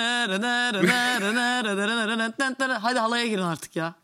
Hadi 2.82 2.98
halaya 2.98 3.26
girin 3.26 3.42
artık 3.42 3.76
ya. 3.76 3.94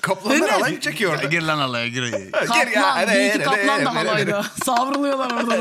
Kaplanlar 0.00 0.40
Değil 0.40 0.52
mi? 0.52 0.56
alay 0.56 0.80
çekiyor 0.80 1.12
orada? 1.14 1.26
gir 1.26 1.42
lan 1.42 1.58
alaya 1.58 1.88
gir. 1.88 2.32
Kaplan, 2.32 3.08
bir 3.08 3.28
iki 3.28 3.38
kaplan 3.38 3.84
da 3.84 3.94
halayda. 3.94 4.42
Savruluyorlar 4.64 5.30
orada. 5.30 5.56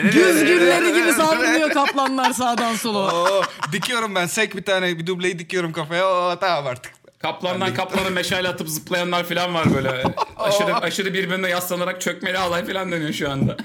Güz 0.00 0.44
gülleri 0.44 0.94
gibi 0.94 1.12
savruluyor 1.12 1.70
kaplanlar 1.70 2.32
sağdan 2.32 2.74
sola. 2.74 3.14
Oo, 3.14 3.42
dikiyorum 3.72 4.14
ben 4.14 4.26
sek 4.26 4.56
bir 4.56 4.62
tane 4.62 4.98
bir 4.98 5.06
dubleyi 5.06 5.38
dikiyorum 5.38 5.72
kafaya. 5.72 6.08
Oo, 6.08 6.38
tamam 6.38 6.66
artık. 6.66 6.92
Kaplandan 7.18 7.74
kaplana 7.74 8.10
meşale 8.10 8.48
atıp 8.48 8.68
zıplayanlar 8.68 9.24
falan 9.24 9.54
var 9.54 9.74
böyle. 9.74 10.04
aşırı 10.36 10.76
aşırı 10.76 11.14
birbirine 11.14 11.48
yaslanarak 11.48 12.00
çökmeli 12.00 12.38
alay 12.38 12.66
falan 12.66 12.92
dönüyor 12.92 13.12
şu 13.12 13.30
anda. 13.30 13.56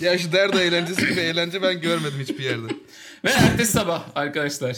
Ya 0.00 0.18
şu 0.18 0.32
derdo 0.32 0.58
eğlencesi 0.60 1.06
gibi 1.08 1.20
eğlence 1.20 1.62
ben 1.62 1.80
görmedim 1.80 2.20
hiçbir 2.20 2.44
yerde. 2.44 2.72
Ve 3.24 3.30
ertesi 3.30 3.72
sabah 3.72 4.02
arkadaşlar. 4.14 4.76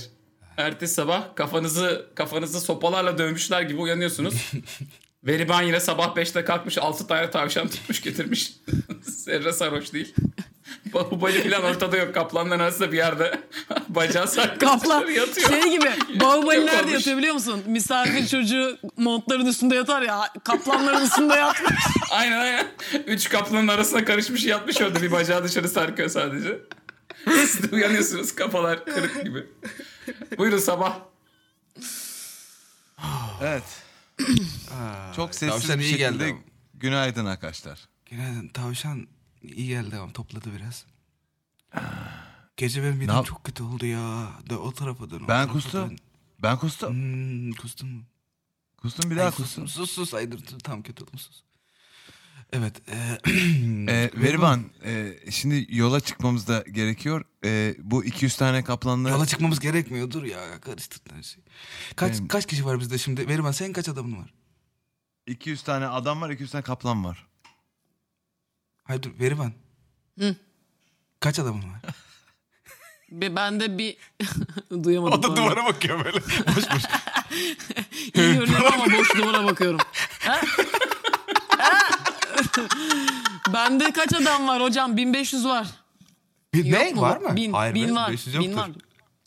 Ertesi 0.56 0.94
sabah 0.94 1.34
kafanızı 1.36 2.06
kafanızı 2.14 2.60
sopalarla 2.60 3.18
dövmüşler 3.18 3.62
gibi 3.62 3.80
uyanıyorsunuz. 3.80 4.34
Veriban 5.24 5.62
yine 5.62 5.80
sabah 5.80 6.16
5'te 6.16 6.44
kalkmış 6.44 6.78
6 6.78 7.06
tane 7.06 7.30
tavşan 7.30 7.68
tutmuş 7.68 8.00
getirmiş. 8.02 8.52
Serra 9.24 9.52
sarhoş 9.52 9.92
değil. 9.92 10.14
Bahubali 10.94 11.50
falan 11.50 11.64
ortada 11.64 11.96
yok. 11.96 12.14
Kaplanların 12.14 12.60
arasında 12.60 12.92
bir 12.92 12.96
yerde 12.96 13.40
bacağı 13.88 14.28
sarkmış 14.28 14.70
Kaplan 14.70 15.10
yatıyor. 15.10 15.48
şey 15.50 15.70
gibi 15.70 15.90
Bahubali 16.20 16.66
nerede 16.66 16.80
olmuş. 16.80 16.92
yatıyor 16.92 17.18
biliyor 17.18 17.34
musun? 17.34 17.62
Misafir 17.66 18.26
çocuğu 18.26 18.78
montların 18.96 19.46
üstünde 19.46 19.74
yatar 19.74 20.02
ya 20.02 20.20
kaplanların 20.44 21.04
üstünde 21.04 21.34
yatmış. 21.34 21.72
Aynen 22.18 22.38
aynen. 22.38 22.66
Üç 23.07 23.28
kaplanın 23.28 23.68
arasına 23.68 24.04
karışmış 24.04 24.44
yatmış 24.44 24.81
orada 24.81 25.02
bir 25.02 25.12
bacağı 25.12 25.44
dışarı 25.44 25.68
sarkıyor 25.68 26.09
sadece. 26.09 26.59
Siz 27.24 27.62
de 27.70 27.76
uyanıyorsunuz 27.76 28.35
kafalar 28.35 28.85
kırık 28.85 29.24
gibi. 29.24 29.46
Buyurun 30.38 30.59
sabah. 30.59 30.98
Evet. 33.42 33.62
Çok 35.16 35.35
sessiz 35.35 35.48
tavşan 35.62 35.78
bir 35.78 35.85
iyi 35.85 35.96
geldi 35.96 36.24
ama. 36.24 36.38
günaydın 36.74 37.26
arkadaşlar. 37.26 37.88
Günaydın 38.07 38.48
tavşan 38.48 39.07
iyi 39.42 39.68
geldi 39.68 39.96
ama 39.96 40.12
topladı 40.12 40.48
biraz. 40.57 40.85
Gece 42.57 42.83
benim 42.83 42.96
midem 42.96 43.14
yap- 43.14 43.26
çok 43.26 43.44
kötü 43.44 43.62
oldu 43.62 43.87
ya. 43.87 44.28
De 44.50 44.57
o 44.57 44.72
tarafa 44.72 45.11
dön. 45.11 45.16
o 45.16 45.20
Ben 45.20 45.26
tarafa 45.28 45.52
kustum. 45.52 45.90
dön. 45.90 45.98
Ben 46.42 46.57
kustum. 46.59 46.90
Hmm, 46.94 47.52
kustun 47.52 47.88
mu? 47.88 48.02
Kustum 48.83 49.11
bir 49.11 49.16
Ay, 49.16 49.22
daha 49.22 49.31
sus, 49.33 49.44
kustum. 49.46 49.68
sus 49.68 49.90
sus 49.90 50.14
aydır 50.14 50.40
tam 50.64 50.83
kötü 50.83 51.04
oldum 51.04 51.18
sus. 51.18 51.42
Evet. 52.52 52.82
E, 52.88 53.18
Ee, 53.90 54.11
Veriban, 54.14 54.64
e, 54.84 55.12
şimdi 55.30 55.66
yola 55.68 56.00
çıkmamız 56.00 56.48
da 56.48 56.64
gerekiyor. 56.72 57.24
E, 57.44 57.74
bu 57.78 58.04
200 58.04 58.37
tane 58.37 58.64
kaplanla... 58.64 59.11
yola 59.11 59.26
çıkmamız 59.26 59.61
gerekmiyor. 59.61 60.11
Dur 60.11 60.24
ya 60.24 60.61
karıştırdın 60.61 61.16
her 61.16 61.22
şeyi. 61.22 61.44
Kaç, 61.96 62.12
Benim- 62.12 62.28
kaç 62.28 62.46
kişi 62.46 62.64
var 62.64 62.80
bizde 62.80 62.98
şimdi? 62.98 63.28
Veriban 63.28 63.52
senin 63.52 63.72
kaç 63.72 63.88
adamın 63.88 64.16
var? 64.18 64.34
200 65.26 65.62
tane 65.62 65.87
adam 65.87 66.20
var, 66.20 66.30
200 66.30 66.50
tane 66.50 66.62
kaplan 66.64 67.04
var. 67.04 67.26
Hayır 68.84 69.02
dur 69.02 69.11
Veriban. 69.20 69.52
Hı. 70.18 70.37
Kaç 71.20 71.38
adamın 71.38 71.62
var? 71.72 71.80
Be- 73.12 73.37
Ben 73.37 73.61
de 73.61 73.78
bir 73.78 73.96
duyamadım. 74.84 75.34
pardon. 75.34 75.64
bakıyor 75.66 76.04
böyle. 76.04 76.20
boş 76.20 76.56
boş. 76.74 76.82
İyi 78.14 78.34
görünüyor 78.34 78.72
ama 78.74 78.87
boş 78.98 79.14
duvara 79.16 79.44
bakıyorum. 79.44 79.80
Bende 83.53 83.92
kaç 83.92 84.12
adam 84.12 84.48
var 84.48 84.62
hocam? 84.62 84.96
1500 84.96 85.44
var. 85.46 85.66
Bir, 86.55 86.64
Yok 86.64 86.81
ne 86.81 86.92
mu? 86.92 87.01
var 87.01 87.16
mı? 87.16 87.37
Bin, 87.37 87.53
Hayır 87.53 87.74
bin 87.74 87.96
var. 87.96 88.12
500 88.12 88.38
Bin 88.38 88.57
var. 88.57 88.70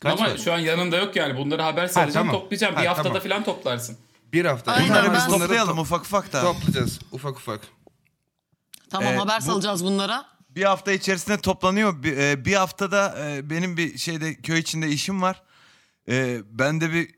Kaç 0.00 0.20
Ama 0.20 0.30
var? 0.30 0.36
şu 0.38 0.52
an 0.52 0.58
yanında 0.58 0.96
yok 0.96 1.16
yani. 1.16 1.36
Bunları 1.36 1.62
haber 1.62 1.86
salacağım 1.86 2.26
tamam. 2.26 2.40
toplayacağım. 2.42 2.74
Ha, 2.74 2.82
bir 2.82 2.86
haftada 2.86 3.08
tamam. 3.08 3.22
falan 3.22 3.44
toplarsın. 3.44 3.96
Bir 4.32 4.44
hafta. 4.44 4.72
Aynen, 4.72 4.88
Bunları 4.88 5.12
biz 5.14 5.26
toplayalım 5.26 5.78
to- 5.78 5.80
ufak 5.80 6.00
ufak 6.02 6.32
da. 6.32 6.42
Toplayacağız 6.42 7.00
ufak 7.12 7.36
ufak. 7.36 7.60
Tamam 8.90 9.14
Ee, 9.14 9.16
haber 9.16 9.40
bu- 9.40 9.44
salacağız 9.44 9.84
bunlara. 9.84 10.24
Bir 10.50 10.62
hafta 10.64 10.92
içerisinde 10.92 11.38
toplanıyor. 11.40 12.02
Bir, 12.02 12.16
e, 12.16 12.44
bir 12.44 12.54
haftada 12.54 13.14
e, 13.26 13.50
benim 13.50 13.76
bir 13.76 13.98
şeyde 13.98 14.34
köy 14.34 14.58
içinde 14.58 14.88
işim 14.88 15.22
var. 15.22 15.42
E, 16.08 16.40
ben 16.50 16.80
de 16.80 16.92
bir 16.92 17.10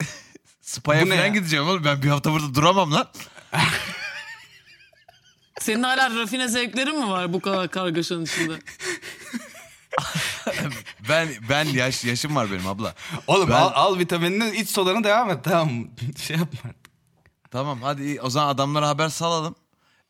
spa'ya 0.60 1.04
falan 1.04 1.14
ya? 1.16 1.28
gideceğim 1.28 1.68
oğlum. 1.68 1.84
Ben 1.84 2.02
bir 2.02 2.08
hafta 2.08 2.32
burada 2.32 2.54
duramam 2.54 2.92
lan. 2.92 3.08
Senin 5.60 5.82
hala 5.82 6.10
rafine 6.22 6.48
zevklerin 6.48 6.98
mi 6.98 7.08
var 7.08 7.32
bu 7.32 7.40
kadar 7.40 7.68
kargaşanın 7.70 8.24
içinde? 8.24 8.52
Ben 11.08 11.28
ben 11.48 11.64
yaş 11.64 12.04
yaşım 12.04 12.36
var 12.36 12.52
benim 12.52 12.66
abla. 12.66 12.94
Oğlum 13.26 13.48
Ben- 13.48 13.54
al, 13.54 13.70
al 13.74 13.98
vitaminini 13.98 14.56
iç 14.56 14.68
sodanı 14.70 15.04
devam 15.04 15.30
et. 15.30 15.44
Tamam 15.44 15.70
şey 16.16 16.36
yapma 16.36 16.58
artık. 16.64 16.92
Tamam 17.50 17.82
hadi 17.82 18.02
iyi. 18.02 18.20
o 18.20 18.30
zaman 18.30 18.48
adamlara 18.48 18.88
haber 18.88 19.08
salalım. 19.08 19.54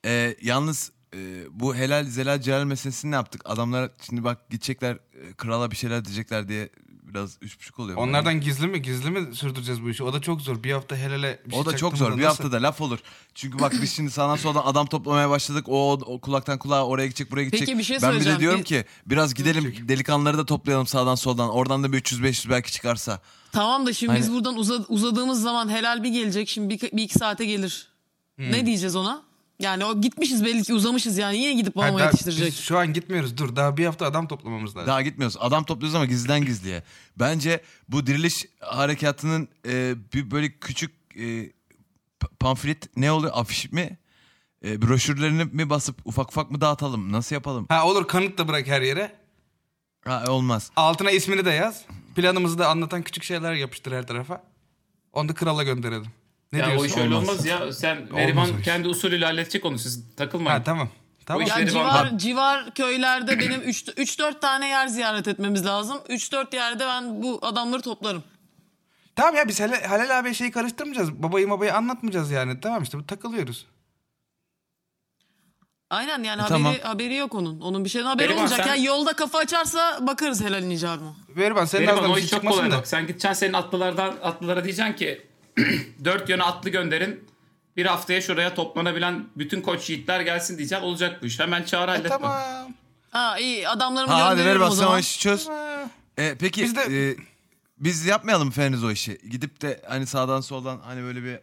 E, 0.05 0.37
yalnız 0.43 0.93
e, 1.15 1.19
bu 1.51 1.75
helal 1.77 2.05
zelal 2.05 2.41
celal 2.41 2.65
meselesini 2.65 3.11
ne 3.11 3.15
yaptık? 3.15 3.43
Adamlar 3.45 3.91
şimdi 4.07 4.25
bak 4.25 4.51
gidecekler 4.51 4.95
e, 4.95 5.33
krala 5.37 5.71
bir 5.71 5.77
şeyler 5.77 6.05
diyecekler 6.05 6.49
diye 6.49 6.69
biraz 7.03 7.39
üç 7.43 7.59
buçuk 7.59 7.79
oluyor. 7.79 7.99
Onlardan 7.99 8.41
gizli 8.41 8.67
mi 8.67 8.83
gizli 8.83 9.11
mi 9.11 9.35
sürdüreceğiz 9.35 9.83
bu 9.83 9.91
işi? 9.91 10.05
O 10.05 10.13
da 10.13 10.21
çok 10.21 10.41
zor. 10.41 10.63
Bir 10.63 10.73
hafta 10.73 10.97
el 10.97 11.13
ele 11.13 11.43
bir 11.47 11.53
O 11.53 11.65
şey 11.65 11.73
da 11.73 11.77
çok 11.77 11.97
zor. 11.97 12.07
Bir 12.17 12.23
nasıl- 12.23 12.43
haftada 12.45 12.63
laf 12.63 12.81
olur. 12.81 12.99
Çünkü 13.35 13.59
bak 13.59 13.73
biz 13.83 13.93
şimdi 13.93 14.11
sağdan 14.11 14.37
soldan 14.37 14.63
adam 14.67 14.87
toplamaya 14.87 15.31
başladık. 15.31 15.65
O, 15.69 15.93
o 15.93 16.21
kulaktan 16.21 16.59
kulağa 16.59 16.87
oraya 16.87 17.07
gidecek, 17.07 17.31
buraya 17.31 17.45
gidecek. 17.45 17.67
Peki 17.67 17.79
bir 17.79 17.85
şey 17.85 17.99
ben 18.03 18.21
bir 18.21 18.25
de 18.25 18.39
diyorum 18.39 18.63
ki 18.63 18.85
biraz 19.07 19.35
gidelim 19.35 19.75
delikanlıları 19.89 20.39
da 20.39 20.47
toplayalım 20.47 20.87
sağdan 20.87 21.15
soldan. 21.15 21.51
Oradan 21.51 21.83
da 21.85 21.93
bir 21.93 21.99
300-500 22.03 22.51
belki 22.51 22.73
çıkarsa. 22.73 23.21
Tamam 23.53 23.87
da 23.87 23.93
şimdi 23.93 24.15
biz 24.17 24.23
Aynen. 24.25 24.37
buradan 24.37 24.57
uza- 24.57 24.85
uzadığımız 24.89 25.43
zaman 25.43 25.69
helal 25.69 26.03
bir 26.03 26.09
gelecek. 26.09 26.49
Şimdi 26.49 26.75
bir, 26.83 26.93
bir 26.97 27.03
iki 27.03 27.15
saate 27.19 27.45
gelir. 27.45 27.89
Hmm. 28.37 28.53
Ne 28.53 28.67
diyeceğiz 28.67 28.97
ona? 28.97 29.23
Yani 29.61 29.85
o 29.85 30.01
gitmişiz 30.01 30.45
belli 30.45 30.63
ki 30.63 30.75
uzamışız 30.75 31.19
yani. 31.19 31.37
Yine 31.39 31.53
gidip 31.53 31.77
babama 31.77 31.99
daha- 31.99 32.07
yetiştirecek. 32.07 32.47
Biz 32.47 32.59
şu 32.61 32.79
an 32.79 32.93
gitmiyoruz. 32.93 33.37
Dur 33.37 33.57
daha 33.57 33.77
bir 33.77 33.87
hafta 33.87 34.07
adam 34.07 34.29
toplamamız 34.29 34.77
lazım. 34.77 34.87
Daha 34.89 35.03
gitmiyoruz. 35.03 35.37
Adam 35.41 35.65
topluyoruz 35.65 35.95
ama 35.95 36.05
gizliden 36.05 36.45
gizliye. 36.45 36.83
Bence 37.17 37.61
bu 37.89 38.07
diriliş 38.07 38.47
harekatının 38.61 39.49
e, 39.67 39.95
bir 40.15 40.31
böyle 40.31 40.59
küçük 40.59 40.93
e, 41.17 41.53
pamflet 42.41 42.97
ne 42.97 43.13
oluyor? 43.13 43.33
Afiş 43.37 43.73
mi? 43.73 43.99
e, 44.65 44.83
broşürlerini 44.83 45.45
mi 45.45 45.71
basıp 45.71 45.97
ufak 46.05 46.29
ufak 46.31 46.51
mı 46.51 46.61
dağıtalım? 46.61 47.13
Nasıl 47.13 47.35
yapalım? 47.35 47.67
Ha 47.69 47.87
olur 47.87 48.09
kanıt 48.09 48.39
da 48.39 48.49
bırak 48.49 48.67
her 48.67 48.83
yere. 48.83 49.13
Ha, 50.05 50.25
olmaz. 50.29 50.71
Altına 50.77 51.11
ismini 51.11 51.45
de 51.45 51.51
yaz. 51.51 51.83
Planımızı 52.17 52.59
da 52.59 52.69
anlatan 52.69 53.03
küçük 53.03 53.25
şeyler 53.25 53.55
yapıştır 53.55 53.93
her 53.93 54.07
tarafa. 54.07 54.43
Onu 55.13 55.29
da 55.29 55.35
krala 55.35 55.63
gönderelim. 55.63 56.07
Ne 56.53 56.59
ya 56.59 56.67
o 56.67 56.69
diyorsun? 56.71 56.87
iş 56.87 56.97
öyle 56.97 57.15
Olmaz. 57.15 57.29
olmaz 57.29 57.47
ya. 57.47 57.73
Sen 57.73 58.09
o 58.15 58.21
iş. 58.59 58.65
kendi 58.65 58.89
usulüyle 58.89 59.25
halledecek 59.25 59.65
onu 59.65 59.79
siz 59.79 60.05
takılmayın. 60.17 60.59
Ha 60.59 60.65
tamam. 60.65 60.89
Tamam. 61.27 61.43
O 61.43 61.47
İşleri 61.47 61.71
civar, 61.71 61.85
var. 61.85 62.11
civar 62.19 62.71
köylerde 62.75 63.39
benim 63.41 63.61
3-4 63.61 64.41
tane 64.41 64.69
yer 64.69 64.87
ziyaret 64.87 65.29
etmemiz 65.29 65.67
lazım. 65.67 65.99
3-4 66.09 66.55
yerde 66.57 66.87
ben 66.87 67.23
bu 67.23 67.39
adamları 67.43 67.83
toplarım. 67.83 68.25
Tamam 69.17 69.35
ya 69.35 69.49
biz 69.49 69.61
Halil, 69.61 69.83
Halil 69.83 70.19
abi 70.19 70.35
şeyi 70.35 70.51
karıştırmayacağız. 70.51 71.13
Babayı 71.23 71.51
babayı 71.51 71.75
anlatmayacağız 71.75 72.31
yani. 72.31 72.61
Tamam 72.61 72.83
işte 72.83 72.99
bu 72.99 73.07
takılıyoruz. 73.07 73.67
Aynen 75.91 76.23
yani 76.23 76.41
E, 76.41 76.43
haberi, 76.43 76.49
tamam. 76.49 76.75
haberi 76.83 77.15
yok 77.15 77.35
onun. 77.35 77.61
Onun 77.61 77.85
bir 77.85 77.91
şeyden 77.91 78.07
haberi 78.07 78.29
Berivan, 78.29 78.45
olmayacak. 78.45 78.67
sen- 78.67 78.75
Yani 78.75 78.85
yolda 78.87 79.13
kafa 79.13 79.39
açarsa 79.39 79.99
bakarız 80.07 80.45
helalin 80.45 80.71
icabı. 80.71 81.05
Veriban 81.29 81.65
senin 81.65 81.83
Veriban 81.83 81.97
ağzından 81.99 82.13
o 82.13 82.17
bir 82.17 82.21
şey 82.21 82.31
çıkmasın 82.31 82.71
da. 82.71 82.77
bak. 82.79 82.89
Sen 82.89 83.03
gideceksin 83.07 83.33
senin 83.33 83.53
atlılardan 83.53 84.15
atlılara 84.23 84.65
diyeceksin 84.65 84.93
ki 84.93 85.27
dört 86.05 86.29
yöne 86.29 86.43
atlı 86.43 86.71
gönderin. 86.71 87.31
Bir 87.77 87.87
haftaya 87.87 88.21
şuraya 88.21 88.55
toplanabilen 88.55 89.25
bütün 89.37 89.63
koç 89.63 89.91
yiğitler 89.91 90.21
gelsin 90.21 90.59
diyeceğim. 90.59 90.85
Olacak 90.85 91.23
bu 91.23 91.27
iş. 91.27 91.41
Hemen 91.41 91.63
çağır 91.63 91.89
hallet. 91.89 92.11
bak. 92.11 92.21
Tamam. 92.21 92.69
Ha 93.11 93.39
iyi 93.39 93.69
adamlarımı 93.69 94.13
Ha, 94.13 94.19
hadi 94.19 94.25
ver 94.31 94.37
gönderiyorum 94.37 94.63
o 94.63 94.65
bak 94.67 94.73
sen 94.73 94.79
zaman. 94.81 94.95
o 94.95 94.99
işi 94.99 95.19
çöz. 95.19 95.49
E, 96.19 96.35
peki 96.41 96.63
Biz 96.65 96.77
de- 96.77 97.11
e, 97.11 97.17
biz 97.79 98.07
yapmayalım 98.07 98.47
mı 98.47 98.53
Feniz 98.53 98.85
o 98.85 98.91
işi? 98.91 99.19
Gidip 99.31 99.63
de 99.63 99.83
hani 99.89 100.07
sağdan 100.07 100.41
soldan 100.41 100.79
hani 100.85 101.03
böyle 101.03 101.23
bir 101.25 101.39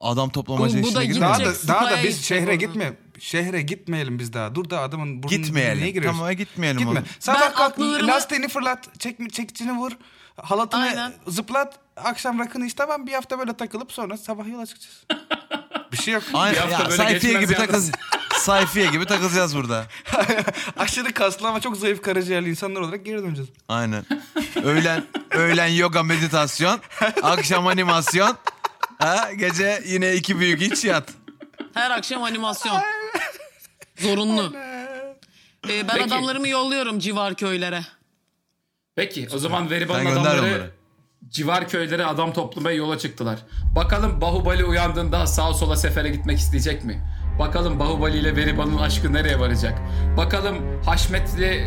adam 0.00 0.30
toplamaca 0.30 0.78
Bu- 0.78 0.82
bu 0.82 0.84
da 0.84 0.88
işine 0.88 1.04
gidecek. 1.04 1.22
Daha 1.22 1.36
girmeyelim. 1.36 1.62
da, 1.64 1.68
daha 1.68 1.90
da 1.90 2.02
biz 2.04 2.24
şehre 2.24 2.56
gitme. 2.56 2.92
Şehre 3.18 3.62
gitmeyelim 3.62 4.18
biz 4.18 4.32
daha. 4.32 4.54
Dur 4.54 4.70
da 4.70 4.80
adamın 4.80 5.08
burnunu 5.22 5.30
niye 5.30 5.40
Gitmeyelim. 5.40 5.84
giriyorsun? 5.94 6.18
Tamam 6.20 6.34
gitmeyelim 6.34 6.78
Gitme. 6.78 6.92
oğlum. 6.92 7.04
Sabah 7.18 7.54
kalk 7.54 7.60
atlılarımı- 7.78 8.06
lastiğini 8.08 8.48
fırlat. 8.48 9.00
Çek, 9.00 9.32
çekicini 9.32 9.72
vur. 9.72 9.92
Halatını 10.36 10.80
Aynen. 10.82 11.12
zıplat. 11.28 11.78
Akşam 12.04 12.38
rakını 12.38 12.66
iç 12.66 12.74
tamam 12.74 13.06
bir 13.06 13.12
hafta 13.12 13.38
böyle 13.38 13.56
takılıp 13.56 13.92
sonra 13.92 14.16
sabah 14.16 14.48
yola 14.48 14.66
çıkacağız. 14.66 15.04
bir 15.92 15.96
şey 15.96 16.14
yok. 16.14 16.22
Aynen, 16.34 16.54
Bir 16.54 16.60
hafta 16.60 16.82
ya, 16.82 16.90
böyle 16.90 16.96
sayfiye 16.96 17.40
gibi 17.40 17.54
takıl 17.54 17.82
sayfiye 18.34 18.86
gibi 18.86 19.06
takılacağız 19.06 19.56
burada. 19.56 19.86
Aşırı 20.78 21.12
kaslı 21.12 21.48
ama 21.48 21.60
çok 21.60 21.76
zayıf 21.76 22.02
karaciğerli 22.02 22.50
insanlar 22.50 22.80
olarak 22.80 23.04
geri 23.04 23.22
döneceğiz. 23.22 23.50
Aynen. 23.68 24.04
Öğlen 24.64 25.04
öğlen 25.30 25.68
yoga 25.68 26.02
meditasyon, 26.02 26.80
akşam 27.22 27.66
animasyon. 27.66 28.36
Ha, 28.98 29.32
gece 29.32 29.82
yine 29.86 30.14
iki 30.14 30.38
büyük 30.38 30.62
iç 30.62 30.84
yat. 30.84 31.08
Her 31.74 31.90
akşam 31.90 32.22
animasyon. 32.22 32.80
Zorunlu. 33.98 34.52
Ee, 35.68 35.88
ben 35.88 35.96
Peki. 35.96 36.04
adamlarımı 36.04 36.48
yolluyorum 36.48 36.98
civar 36.98 37.34
köylere. 37.34 37.80
Peki 38.96 39.28
o 39.34 39.38
zaman 39.38 39.68
gönder 39.68 39.86
adamları 39.86 40.40
onları. 40.40 40.70
Civar 41.28 41.68
köylere 41.68 42.06
adam 42.06 42.32
toplamaya 42.32 42.76
yola 42.76 42.98
çıktılar. 42.98 43.38
Bakalım 43.76 44.20
Bahubali 44.20 44.64
uyandığında 44.64 45.26
sağa 45.26 45.54
sola 45.54 45.76
sefere 45.76 46.08
gitmek 46.08 46.38
isteyecek 46.38 46.84
mi? 46.84 47.00
Bakalım 47.38 47.80
Bahubali 47.80 48.18
ile 48.18 48.36
Veriban'ın 48.36 48.78
aşkı 48.78 49.12
nereye 49.12 49.40
varacak? 49.40 49.78
Bakalım 50.16 50.56
Haşmetli 50.86 51.66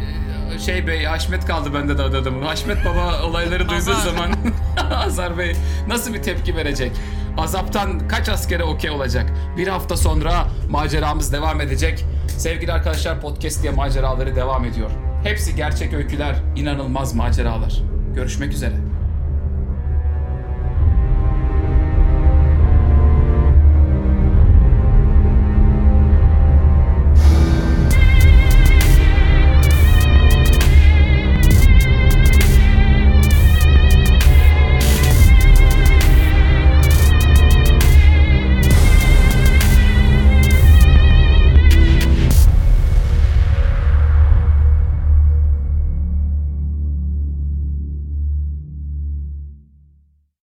şey 0.65 0.87
bey 0.87 1.03
Haşmet 1.05 1.45
kaldı 1.45 1.73
bende 1.73 1.97
de 1.97 2.03
adamın. 2.03 2.41
Haşmet 2.41 2.85
baba 2.85 3.23
olayları 3.23 3.69
duyduğu 3.69 3.81
zaman 4.03 4.31
Azar 4.95 5.37
bey 5.37 5.55
nasıl 5.87 6.13
bir 6.13 6.21
tepki 6.23 6.55
verecek? 6.55 6.91
Azaptan 7.37 8.07
kaç 8.07 8.29
askere 8.29 8.63
okey 8.63 8.89
olacak? 8.89 9.33
Bir 9.57 9.67
hafta 9.67 9.97
sonra 9.97 10.47
maceramız 10.69 11.33
devam 11.33 11.61
edecek. 11.61 12.05
Sevgili 12.37 12.73
arkadaşlar 12.73 13.21
podcast 13.21 13.61
diye 13.63 13.71
maceraları 13.71 14.35
devam 14.35 14.65
ediyor. 14.65 14.91
Hepsi 15.23 15.55
gerçek 15.55 15.93
öyküler, 15.93 16.35
inanılmaz 16.55 17.13
maceralar. 17.15 17.81
Görüşmek 18.15 18.53
üzere. 18.53 18.92